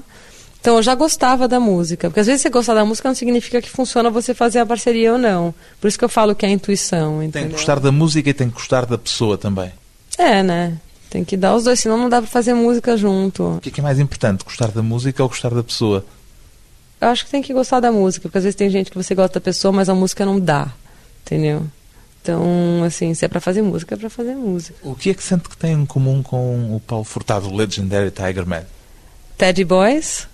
então 0.61 0.75
eu 0.75 0.83
já 0.83 0.93
gostava 0.93 1.47
da 1.47 1.59
música, 1.59 2.07
porque 2.07 2.19
às 2.19 2.27
vezes 2.27 2.43
você 2.43 2.51
gostar 2.51 2.75
da 2.75 2.85
música 2.85 3.09
não 3.09 3.15
significa 3.15 3.63
que 3.63 3.69
funciona 3.71 4.11
você 4.11 4.35
fazer 4.35 4.59
a 4.59 4.65
parceria 4.65 5.13
ou 5.13 5.17
não. 5.17 5.51
Por 5.81 5.87
isso 5.87 5.97
que 5.97 6.05
eu 6.05 6.09
falo 6.09 6.35
que 6.35 6.45
é 6.45 6.49
a 6.49 6.51
intuição. 6.51 7.23
Entendeu? 7.23 7.31
Tem 7.31 7.47
que 7.47 7.55
gostar 7.55 7.79
da 7.79 7.91
música 7.91 8.29
e 8.29 8.33
tem 8.35 8.47
que 8.47 8.53
gostar 8.53 8.85
da 8.85 8.97
pessoa 8.99 9.39
também. 9.39 9.71
É, 10.19 10.43
né? 10.43 10.77
Tem 11.09 11.25
que 11.25 11.35
dar 11.35 11.55
os 11.55 11.63
dois, 11.63 11.79
senão 11.79 11.97
não 11.97 12.09
dá 12.09 12.21
para 12.21 12.29
fazer 12.29 12.53
música 12.53 12.95
junto. 12.95 13.55
O 13.55 13.59
que 13.59 13.69
é, 13.69 13.71
que 13.71 13.79
é 13.79 13.83
mais 13.83 13.97
importante, 13.97 14.45
gostar 14.45 14.69
da 14.69 14.83
música 14.83 15.23
ou 15.23 15.29
gostar 15.29 15.49
da 15.49 15.63
pessoa? 15.63 16.05
Eu 17.01 17.07
acho 17.07 17.25
que 17.25 17.31
tem 17.31 17.41
que 17.41 17.53
gostar 17.53 17.79
da 17.79 17.91
música, 17.91 18.23
porque 18.23 18.37
às 18.37 18.43
vezes 18.43 18.55
tem 18.55 18.69
gente 18.69 18.91
que 18.91 18.97
você 18.97 19.15
gosta 19.15 19.39
da 19.39 19.43
pessoa, 19.43 19.71
mas 19.71 19.87
a 19.87 19.95
música 19.95 20.25
não 20.25 20.39
dá, 20.39 20.71
entendeu? 21.25 21.65
Então, 22.21 22.83
assim, 22.85 23.13
se 23.13 23.23
é 23.23 23.27
para 23.27 23.39
fazer 23.39 23.61
música, 23.61 23.95
é 23.95 23.97
para 23.97 24.09
fazer 24.09 24.35
música. 24.35 24.75
O 24.83 24.93
que 24.93 25.09
é 25.09 25.13
que 25.13 25.23
sente 25.23 25.47
que 25.47 25.55
tem 25.55 25.73
em 25.73 25.85
comum 25.85 26.21
com 26.21 26.75
o 26.75 26.79
Paulo 26.81 27.05
Furtado, 27.05 27.47
o 27.47 27.55
Legendary 27.55 28.11
Tiger 28.11 28.45
Man? 28.45 28.63
Teddy 29.37 29.63
Boys. 29.63 30.27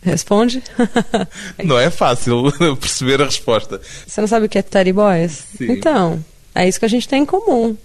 Responde. 0.00 0.62
não 1.64 1.78
é 1.78 1.90
fácil 1.90 2.52
perceber 2.78 3.20
a 3.20 3.24
resposta. 3.24 3.80
Você 4.06 4.20
não 4.20 4.28
sabe 4.28 4.46
o 4.46 4.48
que 4.48 4.58
é 4.58 4.62
Teddy 4.62 4.92
Boys? 4.92 5.44
Sim. 5.56 5.72
Então, 5.72 6.24
é 6.54 6.68
isso 6.68 6.78
que 6.78 6.84
a 6.84 6.88
gente 6.88 7.08
tem 7.08 7.22
em 7.22 7.26
comum. 7.26 7.76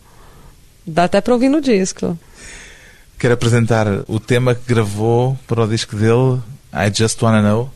Dá 0.86 1.06
até 1.06 1.20
para 1.20 1.34
ouvir 1.34 1.50
no 1.50 1.60
disco. 1.60 2.18
Quero 3.18 3.34
apresentar 3.34 3.88
o 4.08 4.20
tema 4.20 4.54
que 4.54 4.62
gravou 4.68 5.38
para 5.48 5.64
o 5.64 5.68
disco 5.68 5.96
dele, 5.96 6.42
I 6.74 6.92
Just 6.94 7.22
Wanna 7.22 7.42
Know. 7.42 7.70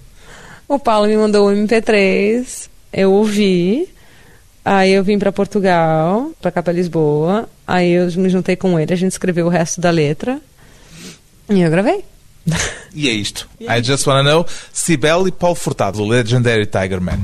O 0.68 0.80
Paulo 0.80 1.08
me 1.08 1.16
mandou 1.16 1.48
o 1.48 1.52
MP3, 1.54 2.68
eu 2.92 3.12
ouvi, 3.12 3.88
aí 4.66 4.92
eu 4.92 5.04
vim 5.04 5.18
para 5.18 5.32
Portugal, 5.32 6.32
para 6.42 6.52
cá 6.52 6.64
para 6.64 6.74
Lisboa, 6.74 7.48
aí 7.66 7.92
eu 7.92 8.12
me 8.14 8.30
juntei 8.30 8.56
com 8.56 8.78
ele, 8.78 8.92
a 8.92 8.98
gente 8.98 9.12
escreveu 9.12 9.46
o 9.46 9.50
resto 9.50 9.80
da 9.80 9.92
letra 9.92 10.42
e 11.50 11.62
eu 11.62 11.70
gravei. 11.70 12.04
E 12.94 13.08
é 13.08 13.12
isto. 13.12 13.48
I 13.62 13.84
Just 13.84 14.08
Wanna 14.08 14.24
Know, 14.24 14.46
Cibele 14.74 15.28
e 15.28 15.32
Paulo 15.32 15.56
Furtado, 15.56 16.04
Legendary 16.04 16.66
Tiger 16.66 17.00
Man. 17.00 17.20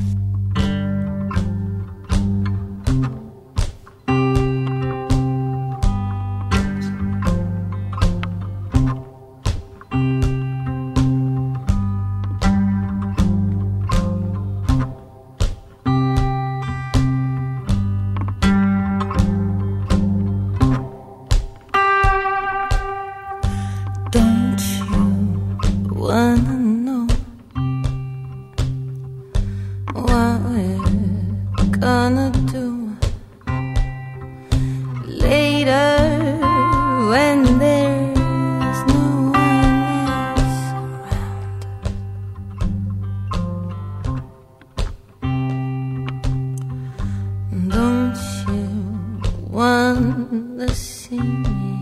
See 51.03 51.19
me? 51.19 51.72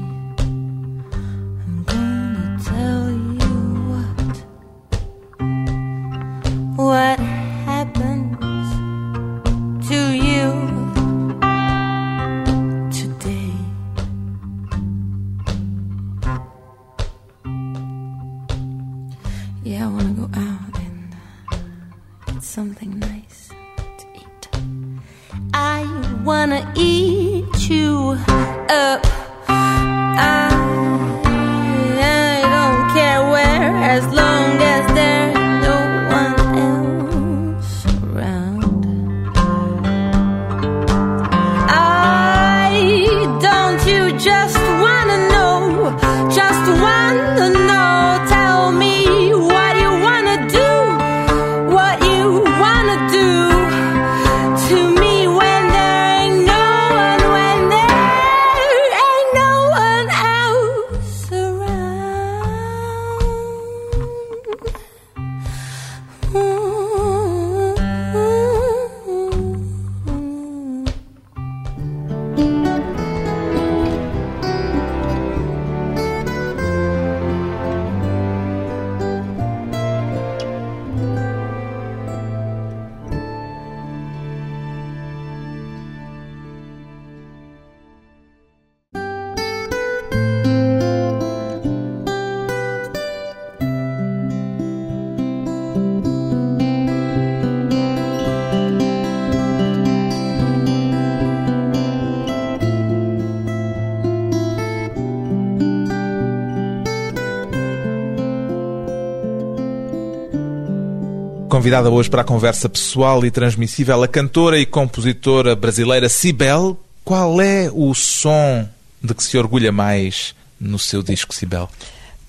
Convidada 111.61 111.91
hoje 111.91 112.09
para 112.09 112.21
a 112.21 112.25
conversa 112.25 112.67
pessoal 112.67 113.23
e 113.23 113.29
transmissível 113.29 114.01
a 114.01 114.07
cantora 114.07 114.57
e 114.57 114.65
compositora 114.65 115.55
brasileira 115.55 116.09
Cibele. 116.09 116.75
Qual 117.05 117.39
é 117.39 117.69
o 117.71 117.93
som 117.93 118.67
de 118.99 119.13
que 119.13 119.23
se 119.23 119.37
orgulha 119.37 119.71
mais 119.71 120.33
no 120.59 120.79
seu 120.79 121.03
disco, 121.03 121.35
Cibele? 121.35 121.67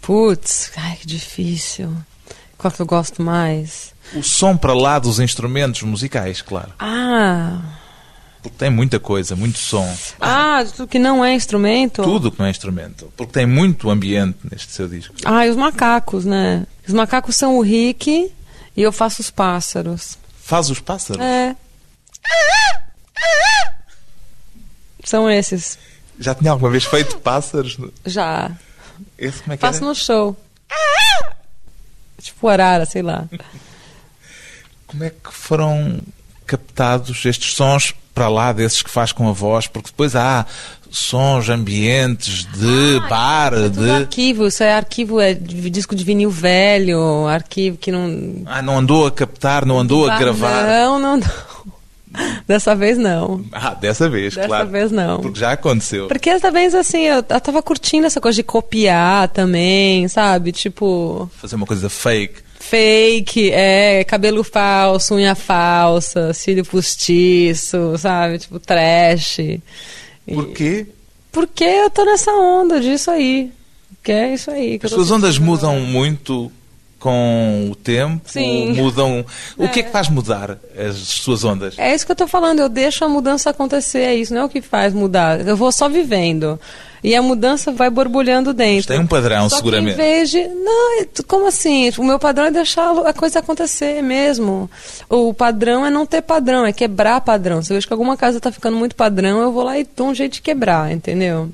Putz, 0.02 0.70
ai 0.76 0.96
que 0.96 1.06
difícil. 1.06 1.96
Qual 2.58 2.70
que 2.70 2.82
eu 2.82 2.84
gosto 2.84 3.22
mais? 3.22 3.94
O 4.14 4.22
som 4.22 4.54
para 4.54 4.74
lá 4.74 4.98
dos 4.98 5.18
instrumentos 5.18 5.80
musicais, 5.80 6.42
claro. 6.42 6.74
Ah, 6.78 7.58
Porque 8.42 8.58
tem 8.58 8.68
muita 8.68 9.00
coisa, 9.00 9.34
muito 9.34 9.56
som. 9.58 9.90
ah, 10.20 10.62
tudo 10.76 10.86
que 10.86 10.98
não 10.98 11.24
é 11.24 11.32
instrumento? 11.32 12.02
Tudo 12.02 12.30
que 12.30 12.38
não 12.38 12.44
é 12.44 12.50
instrumento. 12.50 13.10
Porque 13.16 13.32
tem 13.32 13.46
muito 13.46 13.88
ambiente 13.88 14.36
neste 14.50 14.74
seu 14.74 14.86
disco. 14.86 15.14
Ah, 15.24 15.46
e 15.46 15.48
os 15.48 15.56
macacos, 15.56 16.26
né? 16.26 16.66
Os 16.86 16.92
macacos 16.92 17.34
são 17.34 17.56
o 17.56 17.62
Rick 17.62 18.30
e 18.76 18.82
eu 18.82 18.92
faço 18.92 19.20
os 19.20 19.30
pássaros. 19.30 20.18
Faz 20.42 20.70
os 20.70 20.80
pássaros. 20.80 21.22
É. 21.22 21.54
São 25.04 25.30
esses. 25.30 25.78
Já 26.18 26.34
tinha 26.34 26.50
alguma 26.52 26.70
vez 26.70 26.84
feito 26.84 27.18
pássaros? 27.18 27.76
Já. 28.06 28.52
Esse 29.18 29.42
como 29.42 29.52
é 29.52 29.56
que 29.56 29.60
Faço 29.60 29.78
era? 29.78 29.86
no 29.86 29.94
show. 29.94 30.36
Tipo 32.20 32.48
arara, 32.48 32.86
sei 32.86 33.02
lá. 33.02 33.28
Como 34.86 35.02
é 35.04 35.10
que 35.10 35.32
foram 35.32 36.00
captados 36.46 37.24
estes 37.24 37.54
sons 37.54 37.94
para 38.14 38.28
lá 38.28 38.52
desses 38.52 38.82
que 38.82 38.90
faz 38.90 39.10
com 39.10 39.28
a 39.28 39.32
voz? 39.32 39.66
Porque 39.66 39.90
depois 39.90 40.14
há 40.14 40.46
sons 40.92 41.48
ambientes 41.48 42.44
de 42.52 43.00
bar, 43.08 43.54
É 43.54 43.68
de. 43.70 43.90
arquivo, 43.90 44.46
isso 44.46 44.62
é 44.62 44.74
arquivo, 44.74 45.18
é 45.18 45.32
disco 45.34 45.96
de 45.96 46.04
vinil 46.04 46.30
velho, 46.30 47.26
arquivo 47.26 47.78
que 47.78 47.90
não. 47.90 48.42
Ah, 48.46 48.60
não 48.60 48.78
andou 48.78 49.06
a 49.06 49.10
captar, 49.10 49.64
não 49.64 49.78
andou 49.80 50.06
a 50.06 50.14
Ah, 50.14 50.18
gravar. 50.18 50.66
Não, 50.66 50.98
não, 50.98 51.16
não. 51.16 51.26
Dessa 52.46 52.74
vez 52.74 52.98
não. 52.98 53.42
Ah, 53.50 53.72
dessa 53.72 54.06
vez, 54.06 54.34
Dessa 54.34 54.46
claro. 54.46 54.68
vez 54.68 54.92
não. 54.92 55.20
Porque 55.20 55.40
já 55.40 55.52
aconteceu. 55.52 56.08
Porque 56.08 56.30
dessa 56.30 56.50
vez, 56.50 56.74
assim, 56.74 57.04
eu, 57.06 57.24
eu 57.26 57.40
tava 57.40 57.62
curtindo 57.62 58.06
essa 58.06 58.20
coisa 58.20 58.36
de 58.36 58.42
copiar 58.42 59.28
também, 59.28 60.06
sabe? 60.08 60.52
Tipo, 60.52 61.30
Fazer 61.40 61.56
uma 61.56 61.64
coisa 61.64 61.88
fake. 61.88 62.34
fake, 62.60 63.50
é, 63.50 64.04
cabelo 64.04 64.44
falso, 64.44 65.14
unha 65.14 65.34
falsa, 65.34 66.34
cílio 66.34 66.66
postiço, 66.66 67.96
sabe? 67.96 68.38
Tipo, 68.40 68.58
trash. 68.60 69.38
E- 70.26 70.34
Porquê? 70.34 70.86
Porque 71.30 71.64
eu 71.64 71.90
tô 71.90 72.04
nessa 72.04 72.30
onda 72.32 72.80
disso 72.80 73.10
aí. 73.10 73.50
Que 74.02 74.12
é 74.12 74.34
isso 74.34 74.50
aí. 74.50 74.80
As 74.82 74.90
suas 74.90 75.10
ondas 75.10 75.38
mudam 75.38 75.78
muito 75.80 76.50
com 76.98 77.68
o 77.70 77.74
tempo? 77.74 78.20
Sim. 78.26 78.72
Mudam. 78.74 79.24
O 79.56 79.68
que 79.68 79.80
é 79.80 79.82
que 79.82 79.90
faz 79.90 80.08
mudar 80.08 80.58
as 80.76 80.96
suas 80.96 81.42
ondas? 81.44 81.74
É 81.78 81.94
isso 81.94 82.04
que 82.06 82.12
eu 82.12 82.16
tô 82.16 82.26
falando, 82.28 82.60
eu 82.60 82.68
deixo 82.68 83.04
a 83.04 83.08
mudança 83.08 83.50
acontecer, 83.50 84.00
é 84.00 84.14
isso, 84.14 84.32
não 84.34 84.42
é 84.42 84.44
o 84.44 84.48
que 84.48 84.60
faz 84.60 84.92
mudar. 84.92 85.46
Eu 85.46 85.56
vou 85.56 85.70
só 85.72 85.88
vivendo. 85.88 86.58
E 87.02 87.16
a 87.16 87.22
mudança 87.22 87.72
vai 87.72 87.90
borbulhando 87.90 88.54
dentro. 88.54 88.88
Tem 88.88 89.00
um 89.00 89.06
padrão, 89.06 89.48
Só 89.48 89.56
seguramente. 89.56 89.96
Que 89.96 90.02
em 90.02 90.04
vez 90.04 90.30
de. 90.30 90.46
Não, 90.46 91.00
é 91.00 91.06
como 91.26 91.48
assim? 91.48 91.90
O 91.98 92.04
meu 92.04 92.18
padrão 92.18 92.46
é 92.46 92.50
deixar 92.50 92.92
a 93.06 93.12
coisa 93.12 93.40
acontecer 93.40 94.00
mesmo. 94.02 94.70
O 95.08 95.34
padrão 95.34 95.84
é 95.84 95.90
não 95.90 96.06
ter 96.06 96.22
padrão, 96.22 96.64
é 96.64 96.72
quebrar 96.72 97.20
padrão. 97.20 97.60
Se 97.60 97.72
eu 97.72 97.76
vejo 97.76 97.86
que 97.88 97.92
alguma 97.92 98.16
casa 98.16 98.38
tá 98.40 98.52
ficando 98.52 98.76
muito 98.76 98.94
padrão, 98.94 99.40
eu 99.42 99.52
vou 99.52 99.64
lá 99.64 99.78
e 99.78 99.86
dou 99.96 100.08
um 100.08 100.14
jeito 100.14 100.34
de 100.34 100.42
quebrar, 100.42 100.92
entendeu? 100.92 101.50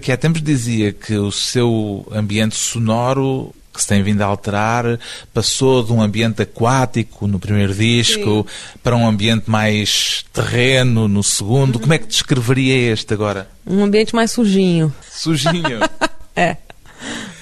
Que 0.00 0.10
há 0.10 0.16
tempos 0.16 0.42
dizia 0.42 0.90
que 0.90 1.16
o 1.16 1.30
seu 1.30 2.06
ambiente 2.10 2.56
sonoro 2.56 3.54
que 3.76 3.82
se 3.82 3.88
tem 3.88 4.02
vindo 4.02 4.22
a 4.22 4.26
alterar. 4.26 4.98
Passou 5.32 5.82
de 5.82 5.92
um 5.92 6.02
ambiente 6.02 6.42
aquático 6.42 7.26
no 7.26 7.38
primeiro 7.38 7.74
disco 7.74 8.46
para 8.82 8.96
um 8.96 9.06
ambiente 9.06 9.48
mais 9.48 10.24
terreno 10.32 11.06
no 11.06 11.22
segundo. 11.22 11.78
Como 11.78 11.92
é 11.92 11.98
que 11.98 12.06
descreveria 12.06 12.92
este 12.92 13.14
agora? 13.14 13.48
Um 13.66 13.84
ambiente 13.84 14.14
mais 14.14 14.32
sujinho. 14.32 14.92
Sujinho. 15.10 15.80
É. 16.38 16.58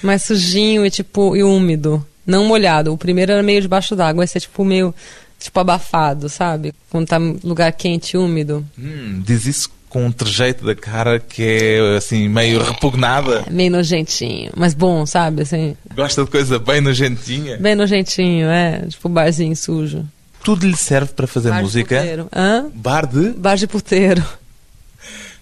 Mais 0.01 0.23
sujinho 0.23 0.85
e 0.85 0.89
tipo 0.89 1.35
e 1.35 1.43
úmido. 1.43 2.05
Não 2.25 2.45
molhado. 2.45 2.93
O 2.93 2.97
primeiro 2.97 3.33
era 3.33 3.43
meio 3.43 3.61
debaixo 3.61 3.93
d'água, 3.93 4.23
esse 4.23 4.37
é 4.37 4.39
tipo 4.39 4.63
meio 4.63 4.95
tipo 5.37 5.59
abafado, 5.59 6.29
sabe? 6.29 6.73
Quando 6.89 7.07
tá 7.07 7.17
lugar 7.43 7.71
quente 7.73 8.15
e 8.15 8.17
úmido. 8.17 8.65
Hum, 8.79 9.21
diz 9.25 9.45
isso 9.45 9.69
com 9.95 10.07
um 10.07 10.11
trejeito 10.11 10.65
da 10.65 10.75
cara 10.75 11.21
que 11.21 11.41
é 11.41 11.95
assim 11.95 12.27
meio 12.27 12.61
repugnada. 12.61 13.45
É 13.47 13.49
meio 13.49 13.71
nojentinho, 13.71 14.51
mas 14.53 14.73
bom, 14.73 15.05
sabe? 15.05 15.43
Assim, 15.43 15.77
Gosta 15.95 16.25
de 16.25 16.29
coisa 16.29 16.59
bem 16.59 16.81
nojentinha. 16.81 17.55
bem 17.55 17.75
nojentinho, 17.75 18.47
é. 18.49 18.81
Tipo 18.89 19.07
barzinho 19.07 19.55
sujo. 19.55 20.05
Tudo 20.43 20.67
lhe 20.67 20.75
serve 20.75 21.13
para 21.13 21.25
fazer 21.25 21.47
Bar 21.49 21.57
de 21.59 21.63
música. 21.63 21.95
puteiro. 21.97 22.27
Hã? 22.35 22.65
Bar 22.73 23.07
de 23.07 23.29
Bar 23.29 23.55
de 23.55 23.67
puteiro. 23.67 24.21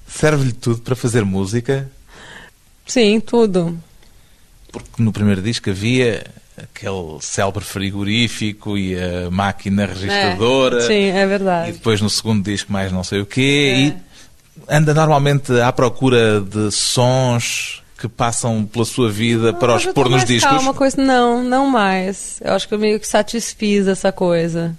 serve-lhe 0.07 0.51
tudo 0.53 0.81
para 0.81 0.95
fazer 0.95 1.25
música. 1.25 1.89
Sim, 2.85 3.19
tudo. 3.19 3.75
Porque 4.71 5.01
no 5.01 5.11
primeiro 5.11 5.41
disco 5.41 5.71
havia 5.71 6.27
aquele 6.55 7.17
célebre 7.21 7.63
frigorífico 7.63 8.77
e 8.77 8.95
a 8.99 9.31
máquina 9.31 9.87
registradora. 9.87 10.77
É, 10.77 10.81
sim, 10.87 10.93
é 11.09 11.23
E 11.23 11.25
verdade. 11.25 11.71
depois 11.71 11.99
no 12.01 12.09
segundo 12.09 12.43
disco 12.43 12.71
mais 12.71 12.91
não 12.91 13.03
sei 13.03 13.19
o 13.19 13.25
quê. 13.25 13.73
E 13.99 14.12
anda 14.67 14.93
normalmente 14.93 15.51
à 15.61 15.71
procura 15.71 16.39
de 16.41 16.71
sons 16.71 17.81
que 17.97 18.07
passam 18.07 18.65
pela 18.65 18.83
sua 18.85 19.09
vida 19.09 19.53
para 19.53 19.73
Ah, 19.73 19.75
os 19.77 19.85
pôr 19.87 20.09
nos 20.09 20.25
discos. 20.25 20.51
Calma, 20.51 20.73
coisa, 20.73 21.01
não, 21.01 21.41
não 21.43 21.67
mais. 21.67 22.39
Eu 22.43 22.53
acho 22.53 22.67
que 22.67 22.73
eu 22.73 22.79
meio 22.79 22.99
que 22.99 23.07
satisfiz 23.07 23.87
essa 23.87 24.11
coisa 24.11 24.75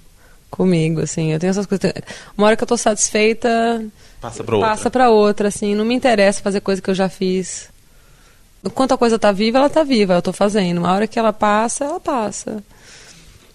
comigo, 0.51 1.01
assim. 1.01 1.33
Eu 1.33 1.39
tenho 1.39 1.51
essas 1.51 1.67
coisas. 1.67 1.93
Uma 2.37 2.47
hora 2.49 2.57
que 2.57 2.63
eu 2.63 2.69
tô 2.69 2.77
satisfeita, 2.77 3.83
Passa 4.21 4.45
para 4.45 4.57
outra. 4.57 4.71
passa 4.71 4.91
pra 4.91 5.11
outra, 5.11 5.49
assim. 5.49 5.75
Não 5.75 5.85
me 5.85 5.95
interessa 5.95 6.43
fazer 6.43 6.61
coisa 6.61 6.83
que 6.83 6.91
eu 6.91 6.95
já 6.95 7.09
fiz. 7.09 7.69
Enquanto 8.63 8.93
a 8.93 8.99
coisa 8.99 9.19
tá 9.19 9.33
viva, 9.33 9.59
ela 9.59 9.71
tá 9.71 9.83
viva, 9.85 10.15
eu 10.15 10.23
tô 10.23 10.33
fazendo. 10.33 10.79
Uma 10.79 10.93
hora 10.93 11.07
que 11.07 11.19
ela 11.19 11.33
passa, 11.33 11.85
ela 11.85 12.01
passa. 12.01 12.63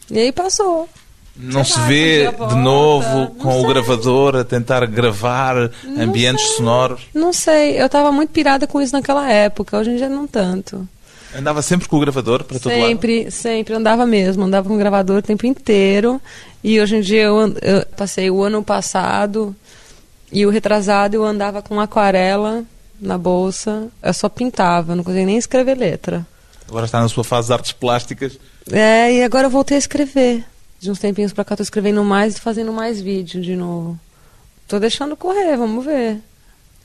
E 0.09 0.17
aí 0.19 0.31
passou. 0.31 0.89
Não 1.41 1.63
Sei 1.63 1.73
se 1.73 1.79
lá, 1.79 1.85
vê 1.87 2.31
de 2.49 2.55
novo 2.55 3.07
não 3.07 3.27
com 3.27 3.49
o 3.57 3.61
sei. 3.61 3.69
gravador 3.69 4.35
a 4.35 4.43
tentar 4.43 4.85
gravar 4.85 5.55
ambientes 5.97 6.45
sonoros. 6.57 7.03
Não 7.13 7.31
sei, 7.31 7.81
eu 7.81 7.87
tava 7.87 8.11
muito 8.11 8.31
pirada 8.31 8.67
com 8.67 8.81
isso 8.81 8.91
naquela 8.93 9.31
época, 9.31 9.77
hoje 9.77 9.91
em 9.91 9.95
dia 9.95 10.09
não 10.09 10.27
tanto. 10.27 10.85
Andava 11.33 11.61
sempre 11.61 11.87
com 11.87 11.95
o 11.95 11.99
gravador 11.99 12.43
para 12.43 12.59
todo 12.59 12.71
lado. 12.73 12.81
Sempre, 12.81 13.31
sempre 13.31 13.73
andava 13.73 14.05
mesmo, 14.05 14.43
andava 14.43 14.67
com 14.67 14.75
o 14.75 14.77
gravador 14.79 15.17
o 15.19 15.21
tempo 15.21 15.45
inteiro. 15.45 16.19
E 16.63 16.81
hoje 16.81 16.97
em 16.97 17.01
dia 17.01 17.21
eu, 17.23 17.39
and- 17.39 17.55
eu 17.61 17.85
passei 17.95 18.29
o 18.31 18.41
ano 18.43 18.61
passado 18.63 19.55
e 20.31 20.45
o 20.45 20.49
retrasado 20.49 21.15
eu 21.15 21.23
andava 21.23 21.61
com 21.61 21.79
aquarela 21.79 22.63
na 22.99 23.17
bolsa. 23.17 23.87
Eu 24.03 24.13
só 24.13 24.27
pintava, 24.27 24.95
não 24.95 25.03
conseguia 25.03 25.25
nem 25.27 25.37
escrever 25.37 25.77
letra. 25.77 26.25
Agora 26.67 26.85
está 26.85 26.99
na 26.99 27.07
sua 27.07 27.23
fase 27.23 27.47
de 27.47 27.53
artes 27.53 27.71
plásticas. 27.71 28.37
É, 28.71 29.13
e 29.13 29.23
agora 29.23 29.45
eu 29.47 29.51
voltei 29.51 29.75
a 29.77 29.79
escrever. 29.79 30.43
De 30.79 30.89
uns 30.89 30.99
tempinhos 30.99 31.33
pra 31.33 31.43
cá 31.43 31.55
tô 31.55 31.63
escrevendo 31.63 32.03
mais 32.03 32.37
e 32.37 32.41
fazendo 32.41 32.71
mais 32.71 33.01
vídeo 33.01 33.41
de 33.41 33.55
novo. 33.55 33.99
Tô 34.67 34.79
deixando 34.79 35.15
correr, 35.15 35.57
vamos 35.57 35.83
ver. 35.83 36.19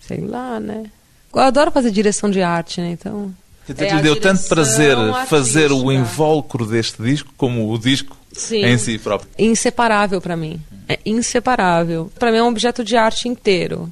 Sei 0.00 0.20
lá, 0.20 0.58
né? 0.58 0.90
Eu 1.34 1.40
adoro 1.40 1.70
fazer 1.70 1.90
direção 1.90 2.30
de 2.30 2.42
arte, 2.42 2.80
né? 2.80 2.90
Então. 2.90 3.34
É 3.68 3.94
lhe 3.94 4.02
deu 4.02 4.20
tanto 4.20 4.42
prazer 4.44 4.96
fazer 5.26 5.72
o 5.72 5.90
invólucro 5.90 6.66
deste 6.66 7.02
disco 7.02 7.32
como 7.36 7.72
o 7.72 7.78
disco 7.78 8.14
Sim. 8.30 8.62
em 8.62 8.76
si 8.76 8.98
próprio. 8.98 9.30
inseparável 9.38 10.20
pra 10.20 10.36
mim. 10.36 10.60
É 10.86 10.98
inseparável. 11.06 12.12
Pra 12.18 12.30
mim 12.30 12.38
é 12.38 12.42
um 12.42 12.48
objeto 12.48 12.84
de 12.84 12.94
arte 12.94 13.26
inteiro. 13.26 13.90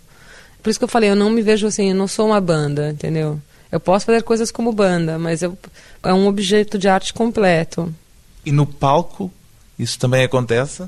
Por 0.63 0.69
isso 0.69 0.79
que 0.79 0.85
eu 0.85 0.89
falei, 0.89 1.11
eu 1.11 1.17
não 1.17 1.31
me 1.31 1.41
vejo 1.41 1.67
assim, 1.67 1.89
eu 1.89 1.97
não 1.97 2.07
sou 2.07 2.27
uma 2.27 2.41
banda, 2.41 2.91
entendeu? 2.91 3.41
Eu 3.71 3.81
posso 3.81 4.05
fazer 4.05 4.23
coisas 4.23 4.51
como 4.51 4.73
banda, 4.73 5.19
mas 5.19 5.43
eu, 5.43 5.57
é 6.03 6.13
um 6.13 6.27
objeto 6.27 6.79
de 6.79 6.89
arte 6.89 7.15
completo. 7.15 7.93
E 8.45 8.53
no 8.53 8.67
palco, 8.67 9.33
isso 9.79 9.99
também 9.99 10.25
acontece? 10.25 10.85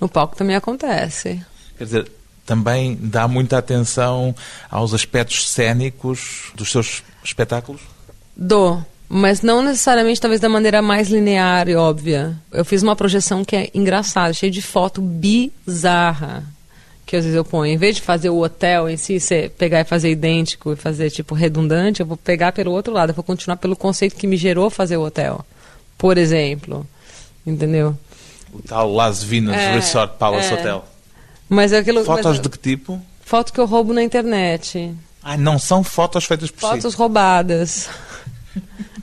No 0.00 0.08
palco 0.08 0.36
também 0.36 0.56
acontece. 0.56 1.40
Quer 1.76 1.84
dizer, 1.84 2.10
também 2.44 2.96
dá 3.00 3.28
muita 3.28 3.58
atenção 3.58 4.34
aos 4.70 4.94
aspectos 4.94 5.50
cênicos 5.50 6.52
dos 6.54 6.70
seus 6.70 7.02
espetáculos? 7.22 7.82
Dou, 8.34 8.82
mas 9.08 9.42
não 9.42 9.62
necessariamente 9.62 10.20
talvez 10.20 10.40
da 10.40 10.48
maneira 10.48 10.80
mais 10.80 11.08
linear 11.08 11.68
e 11.68 11.74
óbvia. 11.74 12.36
Eu 12.52 12.64
fiz 12.64 12.82
uma 12.82 12.96
projeção 12.96 13.44
que 13.44 13.56
é 13.56 13.70
engraçada, 13.74 14.32
cheia 14.32 14.50
de 14.50 14.62
foto 14.62 15.02
bizarra. 15.02 16.44
Que 17.04 17.16
às 17.16 17.24
vezes 17.24 17.36
eu 17.36 17.44
ponho, 17.44 17.72
em 17.72 17.76
vez 17.76 17.96
de 17.96 18.02
fazer 18.02 18.28
o 18.28 18.42
hotel 18.42 18.88
em 18.88 18.96
si, 18.96 19.18
você 19.18 19.50
pegar 19.56 19.80
e 19.80 19.84
fazer 19.84 20.10
idêntico 20.10 20.72
e 20.72 20.76
fazer 20.76 21.10
tipo 21.10 21.34
redundante, 21.34 22.00
eu 22.00 22.06
vou 22.06 22.18
pegar 22.18 22.52
pelo 22.52 22.70
outro 22.70 22.92
lado, 22.92 23.10
eu 23.10 23.14
vou 23.14 23.24
continuar 23.24 23.56
pelo 23.56 23.74
conceito 23.74 24.14
que 24.14 24.26
me 24.26 24.36
gerou 24.36 24.68
fazer 24.68 24.98
o 24.98 25.04
hotel. 25.04 25.44
Por 25.96 26.18
exemplo. 26.18 26.86
Entendeu? 27.46 27.96
O 28.52 28.62
tal 28.62 28.92
Las 28.92 29.22
Vegas 29.22 29.54
É, 29.56 29.72
Resort 29.74 30.16
Palace 30.18 30.52
é. 30.52 30.54
Hotel. 30.54 30.84
Mas 31.48 31.72
é 31.72 31.78
aquilo 31.78 32.04
Fotos 32.04 32.24
mas, 32.24 32.40
de 32.40 32.48
que 32.48 32.58
tipo? 32.58 33.00
foto 33.24 33.52
que 33.52 33.60
eu 33.60 33.66
roubo 33.66 33.92
na 33.92 34.02
internet. 34.02 34.94
Ah, 35.22 35.36
não 35.36 35.58
são 35.58 35.82
fotos 35.84 36.24
feitas 36.24 36.50
por 36.50 36.60
Fotos 36.60 36.92
si. 36.92 36.98
roubadas. 36.98 37.88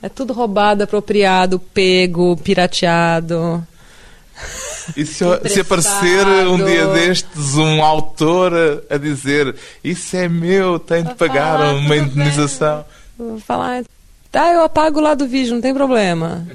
É 0.02 0.08
tudo 0.10 0.34
roubado, 0.34 0.82
apropriado, 0.84 1.58
pego, 1.58 2.36
pirateado. 2.36 3.66
E 4.94 5.04
se, 5.06 5.24
se 5.48 5.60
aparecer 5.60 6.26
um 6.46 6.62
dia 6.62 6.86
destes 6.88 7.54
um 7.54 7.82
autor 7.82 8.52
a, 8.90 8.98
dizer 8.98 9.56
isso 9.82 10.14
é 10.16 10.28
meu, 10.28 10.78
tem 10.78 11.02
de 11.02 11.14
pagar 11.14 11.58
falar, 11.58 11.72
uma 11.74 11.96
indenização. 11.96 12.84
Vou 13.18 13.40
falar, 13.40 13.84
tá, 14.30 14.52
eu 14.52 14.62
apago 14.62 15.00
lá 15.00 15.14
do 15.14 15.26
vídeo, 15.26 15.54
não 15.54 15.62
tem 15.62 15.72
problema. 15.72 16.46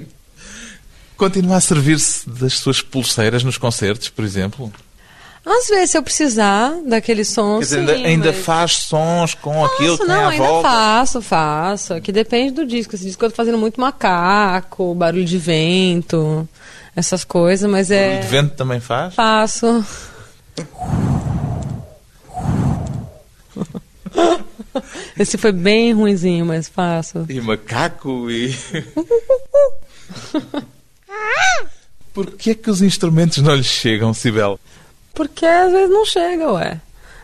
Continua 1.21 1.57
a 1.57 1.61
servir-se 1.61 2.27
das 2.27 2.53
suas 2.53 2.81
pulseiras 2.81 3.43
nos 3.43 3.55
concertos, 3.55 4.09
por 4.09 4.25
exemplo? 4.25 4.73
Às 5.45 5.67
vezes, 5.67 5.91
se 5.91 5.97
eu 5.99 6.01
precisar 6.01 6.73
daquele 6.87 7.23
som, 7.23 7.59
Quer 7.59 7.65
dizer, 7.65 7.75
sim, 7.75 7.81
ainda, 7.93 8.07
ainda 8.07 8.31
mas- 8.31 8.43
faz 8.43 8.71
sons 8.77 9.35
com 9.35 9.63
aquilo 9.63 9.99
que 9.99 10.05
Faço, 10.05 10.07
tem 10.07 10.15
não, 10.15 10.25
à 10.25 10.29
ainda 10.29 10.43
volta? 10.47 10.67
faço, 10.69 11.21
faço. 11.21 12.01
Que 12.01 12.11
depende 12.11 12.53
do 12.53 12.65
disco. 12.65 12.95
Esse 12.95 13.05
disco 13.05 13.23
eu 13.23 13.29
tô 13.29 13.35
fazendo 13.35 13.59
muito 13.59 13.79
macaco, 13.79 14.95
barulho 14.95 15.23
de 15.23 15.37
vento, 15.37 16.49
essas 16.95 17.23
coisas, 17.23 17.69
mas 17.69 17.91
é. 17.91 18.07
Barulho 18.07 18.21
de 18.23 18.27
vento 18.27 18.55
também 18.55 18.79
faz? 18.79 19.13
Faço. 19.13 19.85
Esse 25.19 25.37
foi 25.37 25.51
bem 25.51 25.93
ruinzinho, 25.93 26.47
mas 26.47 26.67
faço. 26.67 27.27
E 27.29 27.39
macaco 27.39 28.27
e. 28.31 28.55
Por 32.13 32.31
que 32.31 32.51
é 32.51 32.55
que 32.55 32.69
os 32.69 32.81
instrumentos 32.81 33.37
não 33.39 33.55
lhes 33.55 33.65
chegam, 33.65 34.13
Sibel? 34.13 34.59
Porque 35.13 35.45
às 35.45 35.71
vezes 35.71 35.89
não 35.89 36.05
chega, 36.05 36.51
ué. 36.51 36.79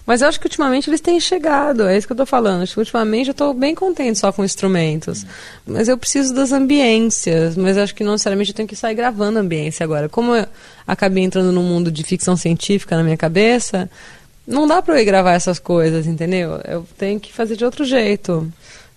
Mas 0.07 0.21
eu 0.21 0.29
acho 0.29 0.39
que 0.39 0.45
ultimamente 0.45 0.89
eles 0.89 1.01
têm 1.01 1.19
chegado, 1.19 1.85
é 1.85 1.97
isso 1.97 2.07
que 2.07 2.13
eu 2.13 2.17
tô 2.17 2.25
falando. 2.25 2.61
Acho 2.61 2.75
que 2.75 2.79
ultimamente 2.79 3.27
eu 3.27 3.33
tô 3.33 3.53
bem 3.53 3.75
contente 3.75 4.17
só 4.17 4.31
com 4.31 4.41
instrumentos. 4.41 5.25
Mas 5.65 5.89
eu 5.89 5.97
preciso 5.97 6.33
das 6.33 6.53
ambiências, 6.53 7.57
mas 7.57 7.77
acho 7.77 7.93
que 7.93 8.05
não 8.05 8.13
necessariamente 8.13 8.51
eu 8.51 8.55
tenho 8.55 8.69
que 8.69 8.75
sair 8.75 8.95
gravando 8.95 9.37
ambiência 9.37 9.83
agora. 9.83 10.07
Como 10.07 10.33
eu 10.33 10.47
acabei 10.87 11.25
entrando 11.25 11.51
num 11.51 11.63
mundo 11.63 11.91
de 11.91 12.03
ficção 12.03 12.37
científica 12.37 12.95
na 12.95 13.03
minha 13.03 13.17
cabeça, 13.17 13.89
não 14.47 14.65
dá 14.65 14.81
pra 14.81 14.95
eu 14.95 15.01
ir 15.01 15.05
gravar 15.05 15.33
essas 15.33 15.59
coisas, 15.59 16.07
entendeu? 16.07 16.61
Eu 16.65 16.87
tenho 16.97 17.19
que 17.19 17.33
fazer 17.33 17.57
de 17.57 17.65
outro 17.65 17.83
jeito. 17.83 18.49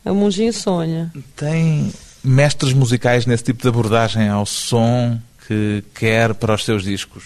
É 0.05 0.12
um 0.12 0.14
mundinho 0.14 0.53
Sônia. 0.53 1.11
Tem 1.35 1.92
mestres 2.22 2.72
musicais 2.72 3.26
nesse 3.26 3.44
tipo 3.44 3.62
de 3.62 3.68
abordagem 3.68 4.28
ao 4.28 4.44
som 4.46 5.18
que 5.46 5.83
quer 5.94 6.35
para 6.35 6.54
os 6.54 6.64
seus 6.64 6.83
discos? 6.83 7.24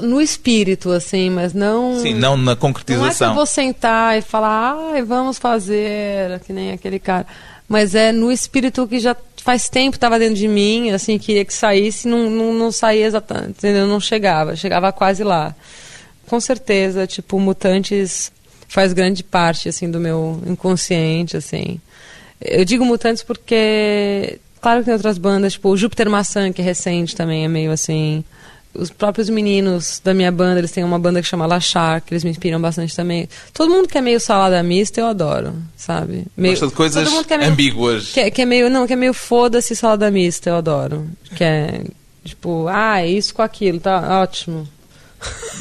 No 0.00 0.20
espírito, 0.20 0.90
assim, 0.90 1.30
mas 1.30 1.54
não. 1.54 2.00
Sim, 2.00 2.14
não 2.14 2.36
na 2.36 2.42
Não 2.42 2.52
é 2.52 2.54
que 2.56 2.58
eu 2.58 2.60
concretização. 2.60 3.34
vou 3.34 3.46
sentar 3.46 4.18
e 4.18 4.22
falar, 4.22 4.76
ai, 4.92 5.02
vamos 5.02 5.38
fazer, 5.38 6.40
que 6.40 6.52
nem 6.52 6.72
aquele 6.72 6.98
cara. 6.98 7.26
Mas 7.68 7.94
é 7.94 8.10
no 8.12 8.30
espírito 8.30 8.86
que 8.88 8.98
já 8.98 9.16
faz 9.36 9.68
tempo 9.68 9.96
estava 9.96 10.18
dentro 10.18 10.34
de 10.36 10.48
mim, 10.48 10.90
assim, 10.90 11.18
queria 11.18 11.44
que 11.44 11.54
saísse, 11.54 12.08
não, 12.08 12.28
não, 12.28 12.52
não 12.52 12.72
saía 12.72 13.06
exatamente, 13.06 13.50
entendeu? 13.58 13.86
Não 13.86 14.00
chegava, 14.00 14.56
chegava 14.56 14.90
quase 14.90 15.22
lá. 15.22 15.54
Com 16.26 16.40
certeza, 16.40 17.06
tipo, 17.06 17.38
Mutantes 17.38 18.32
faz 18.66 18.92
grande 18.92 19.22
parte, 19.22 19.68
assim, 19.68 19.90
do 19.90 20.00
meu 20.00 20.42
inconsciente, 20.46 21.36
assim. 21.36 21.78
Eu 22.44 22.64
digo 22.64 22.84
Mutantes 22.84 23.22
porque, 23.22 24.38
claro 24.60 24.80
que 24.80 24.84
tem 24.86 24.94
outras 24.94 25.18
bandas, 25.18 25.54
tipo, 25.54 25.68
o 25.70 25.76
Júpiter 25.76 26.08
Maçã, 26.10 26.52
que 26.52 26.60
é 26.60 26.64
recente 26.64 27.14
também, 27.16 27.44
é 27.44 27.48
meio 27.48 27.70
assim... 27.72 28.22
Os 28.76 28.90
próprios 28.90 29.28
meninos 29.30 30.00
da 30.02 30.12
minha 30.12 30.32
banda, 30.32 30.58
eles 30.58 30.72
têm 30.72 30.82
uma 30.82 30.98
banda 30.98 31.22
que 31.22 31.28
chama 31.28 31.46
Lachar, 31.46 32.00
que 32.02 32.12
eles 32.12 32.24
me 32.24 32.30
inspiram 32.30 32.60
bastante 32.60 32.94
também. 32.96 33.28
Todo 33.52 33.70
mundo 33.70 33.86
que 33.86 33.96
é 33.96 34.00
meio 34.00 34.18
salada 34.18 34.60
mista, 34.64 35.00
eu 35.00 35.06
adoro, 35.06 35.54
sabe? 35.76 36.26
Meio, 36.36 36.54
Gosta 36.54 36.66
de 36.66 36.72
coisas 36.72 37.04
todo 37.04 37.12
mundo 37.14 37.24
que 37.24 37.34
é 37.34 37.38
meio, 37.38 37.52
ambíguas. 37.52 38.08
Que, 38.10 38.18
é- 38.18 38.30
que 38.32 38.42
é 38.42 38.44
meio, 38.44 38.68
não, 38.68 38.84
que 38.84 38.92
é 38.92 38.96
meio 38.96 39.14
foda-se 39.14 39.76
salada 39.76 40.10
mista, 40.10 40.50
eu 40.50 40.56
adoro. 40.56 41.06
Que 41.36 41.44
é, 41.44 41.84
tipo, 42.24 42.66
ah, 42.66 43.06
isso 43.06 43.32
com 43.32 43.42
aquilo, 43.42 43.78
tá 43.78 44.20
ótimo. 44.20 44.68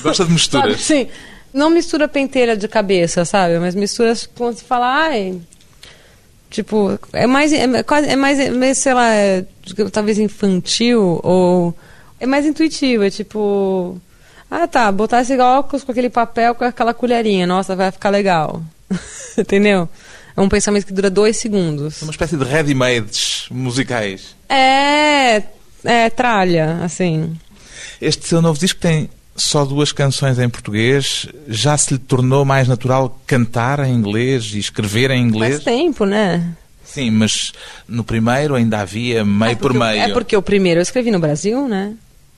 Gosta 0.02 0.24
de 0.26 0.30
Sabe, 0.34 0.34
misturas. 0.34 0.82
sim. 0.82 1.08
Não 1.54 1.69
mistura 1.69 2.08
pentelha 2.08 2.58
de 2.58 2.67
cabeça, 2.67 3.26
sabe? 3.26 3.60
Mas 3.60 3.76
mistura 3.76 4.13
quando 4.36 4.58
se 4.58 4.63
fala, 4.63 4.88
ai. 4.88 5.39
Tipo, 6.54 7.00
é 7.12 7.26
mais. 7.26 7.52
É, 7.52 7.82
quase, 7.82 8.08
é 8.08 8.16
mais, 8.16 8.39
é 8.39 8.74
sei 8.76 8.94
lá, 8.94 9.12
é, 9.12 9.44
talvez 9.92 10.20
infantil 10.20 11.20
ou. 11.24 11.76
É 12.20 12.28
mais 12.28 12.46
intuitivo, 12.46 13.04
é 13.04 13.10
tipo. 13.10 14.00
Ah, 14.52 14.68
tá, 14.68 14.92
botar 14.92 15.22
esse 15.22 15.36
óculos 15.36 15.84
com 15.84 15.92
aquele 15.92 16.12
papel 16.12 16.54
com 16.54 16.63
aquela 16.63 16.94
colherinha, 16.94 17.48
nossa, 17.48 17.76
vai 17.76 17.92
ficar 17.92 18.12
legal. 18.12 18.62
Entendeu? 19.36 19.89
É 20.38 20.42
um 20.42 20.48
pensamento 20.48 20.86
que 20.86 20.94
dura 20.94 21.10
dois 21.10 21.38
segundos. 21.38 22.04
Uma 22.04 22.12
espécie 22.12 22.38
de 22.38 22.44
ready-mades 22.44 23.48
musicais. 23.50 24.36
É. 24.48 25.42
É 25.84 26.10
tralha, 26.12 26.82
assim. 26.84 27.36
Este 28.00 28.28
seu 28.28 28.44
novo 28.44 28.60
disco 28.60 28.80
tem 28.80 29.10
só 29.36 29.65
duas 29.65 29.91
canções 29.91 30.39
em 30.39 30.50
português. 30.50 31.28
Já 31.48 31.78
se 31.78 31.93
lhe 31.93 32.00
tornou 32.00 32.46
mais 32.46 32.67
natural 32.67 33.19
cantar 33.26 33.80
em 33.80 33.93
inglês 33.93 34.52
e 34.54 34.60
escrever 34.60 35.12
em 35.12 35.22
inglês? 35.22 35.56
Faz 35.56 35.63
tempo, 35.63 36.06
né? 36.06 36.56
Sim, 36.84 37.10
mas 37.10 37.52
no 37.88 38.04
primeiro 38.04 38.56
ainda 38.56 38.80
havia 38.80 39.26
meio 39.26 39.54
É 39.54 39.56
por 39.56 39.74
meio. 39.74 40.02
É 40.02 40.10
porque 40.13 40.38
o 40.38 40.41
primeiro 40.41 40.80
eu 40.80 40.84
escrevi 40.84 41.10
no 41.10 41.19
Brasil, 41.19 41.67
né? 41.67 41.96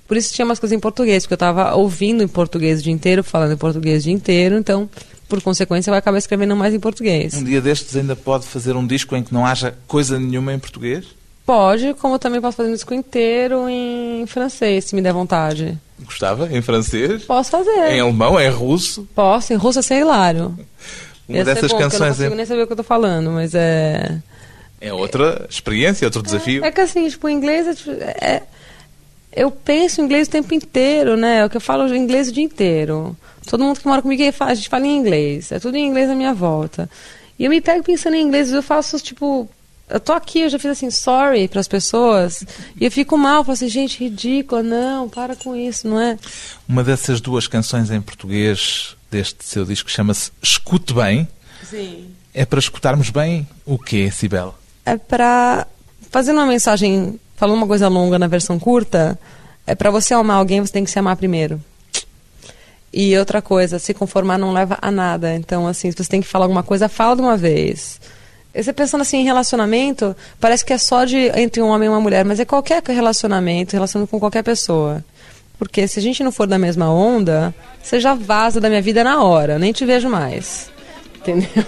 Por 0.08 0.16
isso 0.16 0.34
tinha 0.34 0.46
umas 0.46 0.60
coisas 0.60 0.76
em 0.76 0.80
português, 0.80 1.24
porque 1.24 1.34
eu 1.34 1.36
estava 1.36 1.76
ouvindo 1.76 2.24
em 2.24 2.28
português 2.28 2.80
o 2.80 2.84
dia 2.84 2.94
inteiro, 2.94 3.24
falando 3.24 3.54
em 3.54 3.58
português 3.58 4.02
o 4.02 4.04
dia 4.04 4.14
inteiro, 4.14 4.56
então, 4.56 4.88
por 5.28 5.42
consequência, 5.42 5.90
vai 5.90 5.98
acabar 5.98 6.20
escrevendo 6.20 6.56
mais 6.56 6.74
em 6.74 6.80
português. 6.80 7.34
Um 7.34 7.44
dia 7.44 7.60
destes 7.60 7.96
ainda 7.96 8.16
pode 8.16 8.46
fazer 8.46 8.76
um 8.76 8.86
disco 8.86 9.16
em 9.16 9.24
que 9.24 9.34
não 9.34 9.46
haja 9.46 9.76
coisa 9.88 10.20
nenhuma 10.20 10.54
em 10.54 10.60
português? 10.60 11.06
Pode, 11.44 11.96
como 11.96 12.16
eu 12.16 12.20
também 12.20 12.40
posso 12.40 12.58
fazer 12.58 12.70
um 12.70 12.74
disco 12.74 12.94
inteiro 12.94 13.68
em 13.68 14.26
francês, 14.28 14.86
se 14.86 14.96
me 14.96 15.02
der 15.02 15.14
vontade. 15.14 15.78
Gostava? 16.04 16.50
Em 16.52 16.62
francês? 16.62 17.24
Posso 17.24 17.52
fazer. 17.52 17.92
Em 17.92 18.00
alemão? 18.00 18.40
Em 18.40 18.50
russo? 18.50 19.08
Posso, 19.16 19.54
em 19.54 19.56
russo 19.56 19.80
ia 19.80 19.84
ser 19.84 20.00
hilário. 20.00 20.58
Uma 21.28 21.38
Ia 21.38 21.46
dessas 21.46 21.72
bom, 21.72 21.78
porque 21.78 21.84
Eu 21.84 21.90
não 21.90 21.92
canções 21.92 22.18
consigo 22.18 22.34
é, 22.34 22.38
nem 22.38 22.46
saber 22.46 22.64
o 22.64 22.68
que 22.68 22.74
eu 22.74 22.78
tô 22.78 22.84
falando, 22.84 23.32
mas 23.32 23.56
é... 23.56 24.20
é 24.82 24.94
outra 24.94 25.46
experiência, 25.50 26.06
outro 26.06 26.22
desafio. 26.22 26.64
É 26.64 26.72
que 26.72 26.82
assim, 26.82 27.08
tipo, 27.08 27.28
o 27.28 27.30
inglês 27.30 27.68
é, 27.68 27.74
tipo, 27.74 27.92
é- 27.92 28.44
Eu 29.32 29.50
penso 29.50 30.02
em 30.02 30.04
inglês 30.04 30.28
o 30.28 30.32
tempo 30.32 30.54
inteiro, 30.54 31.16
né? 31.16 31.40
É 31.40 31.46
o 31.46 31.50
que 31.50 31.58
eu 31.58 31.62
falo 31.62 31.94
inglês 31.96 32.30
o 32.30 32.32
dia 32.32 32.44
inteiro. 32.44 33.16
Todo 33.50 33.64
mundo 33.64 33.80
que 33.80 33.88
mora 33.88 34.02
comigo, 34.02 34.22
a 34.40 34.54
gente 34.54 34.70
fala 34.70 34.86
em 34.86 34.98
inglês. 34.98 35.52
É 35.52 35.60
tudo 35.60 35.78
em 35.78 35.88
inglês 35.88 36.10
à 36.10 36.16
minha 36.16 36.34
volta. 36.34 36.90
E 37.38 37.46
eu 37.46 37.50
me 37.50 37.62
pego 37.62 37.84
pensando 37.84 38.16
em 38.16 38.22
inglês, 38.22 38.52
eu 38.52 38.64
faço, 38.64 38.98
tipo... 39.00 39.50
Eu 39.88 40.00
tô 40.00 40.14
aqui, 40.14 40.40
eu 40.42 40.50
já 40.50 40.58
fiz 40.58 40.72
assim, 40.72 40.90
sorry 40.90 41.48
para 41.48 41.60
as 41.60 41.68
pessoas. 41.68 42.44
E 42.80 42.86
eu 42.86 42.92
fico 42.92 43.18
mal, 43.18 43.44
falo 43.44 43.54
assim, 43.54 43.70
gente, 43.70 44.04
ridícula, 44.04 44.64
não, 44.64 45.08
para 45.08 45.36
com 45.36 45.56
isso, 45.56 45.88
não 45.88 46.00
é? 46.02 46.18
Uma 46.68 46.84
dessas 46.84 47.22
duas 47.22 47.48
canções 47.48 47.92
em 47.92 48.02
português 48.02 48.96
deste 49.12 49.46
seu 49.46 49.64
disco 49.64 49.90
chama-se 49.90 50.32
Escute 50.42 50.94
Bem. 50.94 51.28
Sim. 51.70 52.08
É 52.34 52.46
para 52.46 52.60
escutarmos 52.60 53.10
bem 53.10 53.48
o 53.66 53.78
quê, 53.78 54.10
Cibele? 54.12 54.52
é 54.86 54.98
pra 54.98 55.66
fazer 56.12 56.32
uma 56.32 56.46
mensagem, 56.46 57.20
falando 57.36 57.58
uma 57.58 57.68
coisa 57.68 57.88
longa 57.88 58.20
na 58.20 58.28
versão 58.28 58.60
curta, 58.60 59.20
é 59.66 59.74
pra 59.74 59.90
você 59.90 60.14
amar 60.14 60.38
alguém, 60.38 60.62
você 60.62 60.72
tem 60.72 60.84
que 60.84 60.92
se 60.92 61.00
amar 61.00 61.16
primeiro. 61.16 61.60
E 62.94 63.18
outra 63.18 63.42
coisa, 63.42 63.80
se 63.80 63.94
conformar 63.94 64.38
não 64.38 64.54
leva 64.54 64.78
a 64.82 64.90
nada. 64.90 65.36
Então, 65.36 65.68
assim, 65.68 65.92
se 65.92 65.98
você 65.98 66.10
tem 66.10 66.22
que 66.22 66.28
falar 66.28 66.46
alguma 66.46 66.64
coisa, 66.64 66.88
fala 66.88 67.16
de 67.16 67.22
uma 67.22 67.36
vez. 67.36 68.00
Você 68.56 68.72
pensando 68.72 69.02
assim 69.02 69.18
em 69.18 69.24
relacionamento, 69.24 70.16
parece 70.40 70.64
que 70.64 70.72
é 70.72 70.78
só 70.78 71.04
de 71.04 71.30
entre 71.36 71.62
um 71.62 71.68
homem 71.68 71.88
e 71.88 71.90
uma 71.90 72.00
mulher, 72.00 72.24
mas 72.24 72.40
é 72.40 72.46
qualquer 72.46 72.82
relacionamento, 72.88 73.74
relacionamento 73.74 74.12
com 74.12 74.20
qualquer 74.20 74.44
pessoa. 74.44 75.04
Porque 75.58 75.88
se 75.88 76.00
a 76.00 76.02
gente 76.02 76.24
não 76.24 76.32
for 76.32 76.48
da 76.48 76.58
mesma 76.58 76.92
onda, 76.92 77.54
você 77.82 78.00
já 78.00 78.14
vaza 78.14 78.60
da 78.60 78.70
minha 78.70 78.82
vida 78.82 79.04
na 79.04 79.22
hora, 79.22 79.60
nem 79.60 79.72
te 79.72 79.86
vejo 79.86 80.10
mais. 80.10 80.70
Entendeu? 81.18 81.66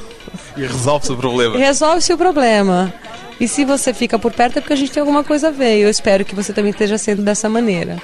E 0.55 0.61
resolve-se 0.61 1.11
o 1.11 1.17
problema. 1.17 1.57
Resolve-se 1.57 2.13
o 2.13 2.17
problema. 2.17 2.93
E 3.39 3.47
se 3.47 3.63
você 3.65 3.93
fica 3.93 4.17
por 4.17 4.33
perto 4.33 4.57
é 4.57 4.61
porque 4.61 4.73
a 4.73 4.77
gente 4.77 4.91
tem 4.91 5.01
alguma 5.01 5.23
coisa 5.23 5.49
a 5.49 5.51
ver. 5.51 5.77
Eu 5.77 5.89
espero 5.89 6.25
que 6.25 6.35
você 6.35 6.53
também 6.53 6.71
esteja 6.71 6.97
sendo 6.97 7.21
dessa 7.21 7.47
maneira. 7.47 8.01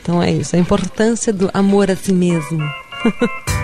Então 0.00 0.22
é 0.22 0.30
isso, 0.30 0.54
a 0.54 0.58
importância 0.58 1.32
do 1.32 1.50
amor 1.52 1.90
a 1.90 1.96
si 1.96 2.12
mesmo. 2.12 2.62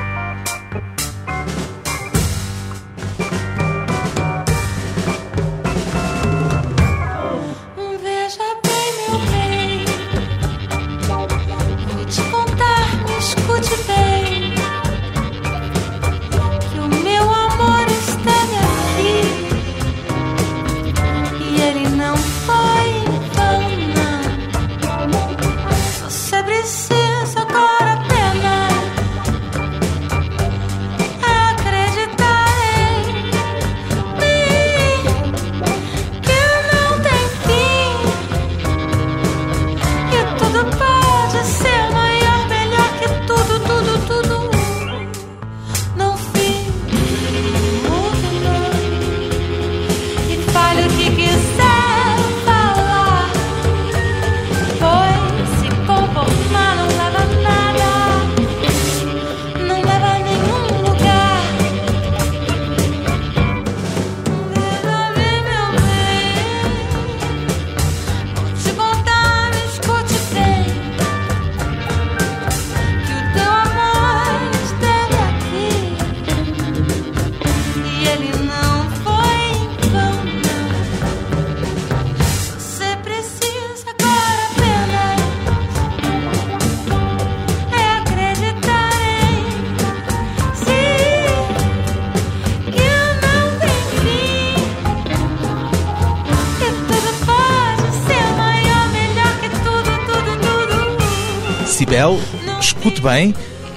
escute 102.82 103.00
bem. 103.00 103.32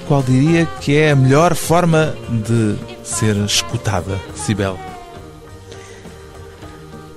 Qual 0.08 0.22
diria 0.22 0.66
que 0.80 0.96
é 0.96 1.10
a 1.12 1.16
melhor 1.16 1.54
forma 1.54 2.14
de 2.28 2.76
ser 3.04 3.36
escutada, 3.38 4.20
Cibele? 4.34 4.76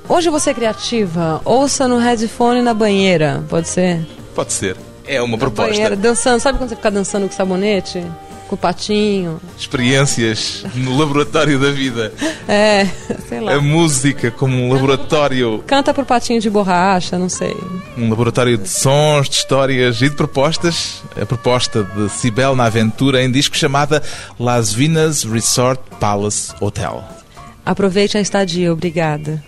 Hoje 0.07 0.29
vou 0.29 0.39
ser 0.39 0.53
criativa. 0.55 1.41
Ouça 1.45 1.87
no 1.87 1.97
headphone 1.99 2.61
na 2.61 2.73
banheira, 2.73 3.43
pode 3.49 3.67
ser? 3.67 4.07
Pode 4.35 4.53
ser. 4.53 4.75
É 5.05 5.21
uma 5.21 5.33
Na 5.33 5.37
proposta. 5.37 5.71
banheira, 5.71 5.95
dançando. 5.95 6.39
Sabe 6.39 6.57
quando 6.57 6.69
você 6.69 6.75
fica 6.75 6.91
dançando 6.91 7.27
com 7.27 7.31
sabonete? 7.35 8.03
Com 8.49 8.55
o 8.55 8.57
patinho? 8.57 9.39
Experiências 9.57 10.65
no 10.73 10.97
laboratório 10.97 11.59
da 11.59 11.69
vida. 11.71 12.11
É, 12.51 12.87
sei 13.27 13.39
lá. 13.41 13.53
A 13.53 13.61
música 13.61 14.31
como 14.31 14.55
um 14.57 14.73
laboratório, 14.73 15.63
Canta 15.67 15.93
por 15.93 16.03
patinho 16.03 16.41
de 16.41 16.49
borracha, 16.49 17.15
não 17.19 17.29
sei. 17.29 17.55
um 17.95 18.09
laboratório 18.09 18.57
de 18.57 18.67
sons, 18.67 19.29
de 19.29 19.35
histórias 19.35 20.01
e 20.01 20.09
de 20.09 20.15
propostas. 20.15 21.03
A 21.21 21.27
proposta 21.27 21.83
de 21.83 22.09
Cibele 22.09 22.55
na 22.55 22.65
aventura 22.65 23.21
em 23.23 23.31
disco 23.31 23.55
chamada 23.55 24.01
Las 24.39 24.73
Vinas 24.73 25.23
Resort 25.23 25.79
Palace 25.99 26.51
Hotel. 26.59 27.03
Aproveite 27.63 28.17
a 28.17 28.21
estadia, 28.21 28.73
obrigada. 28.73 29.43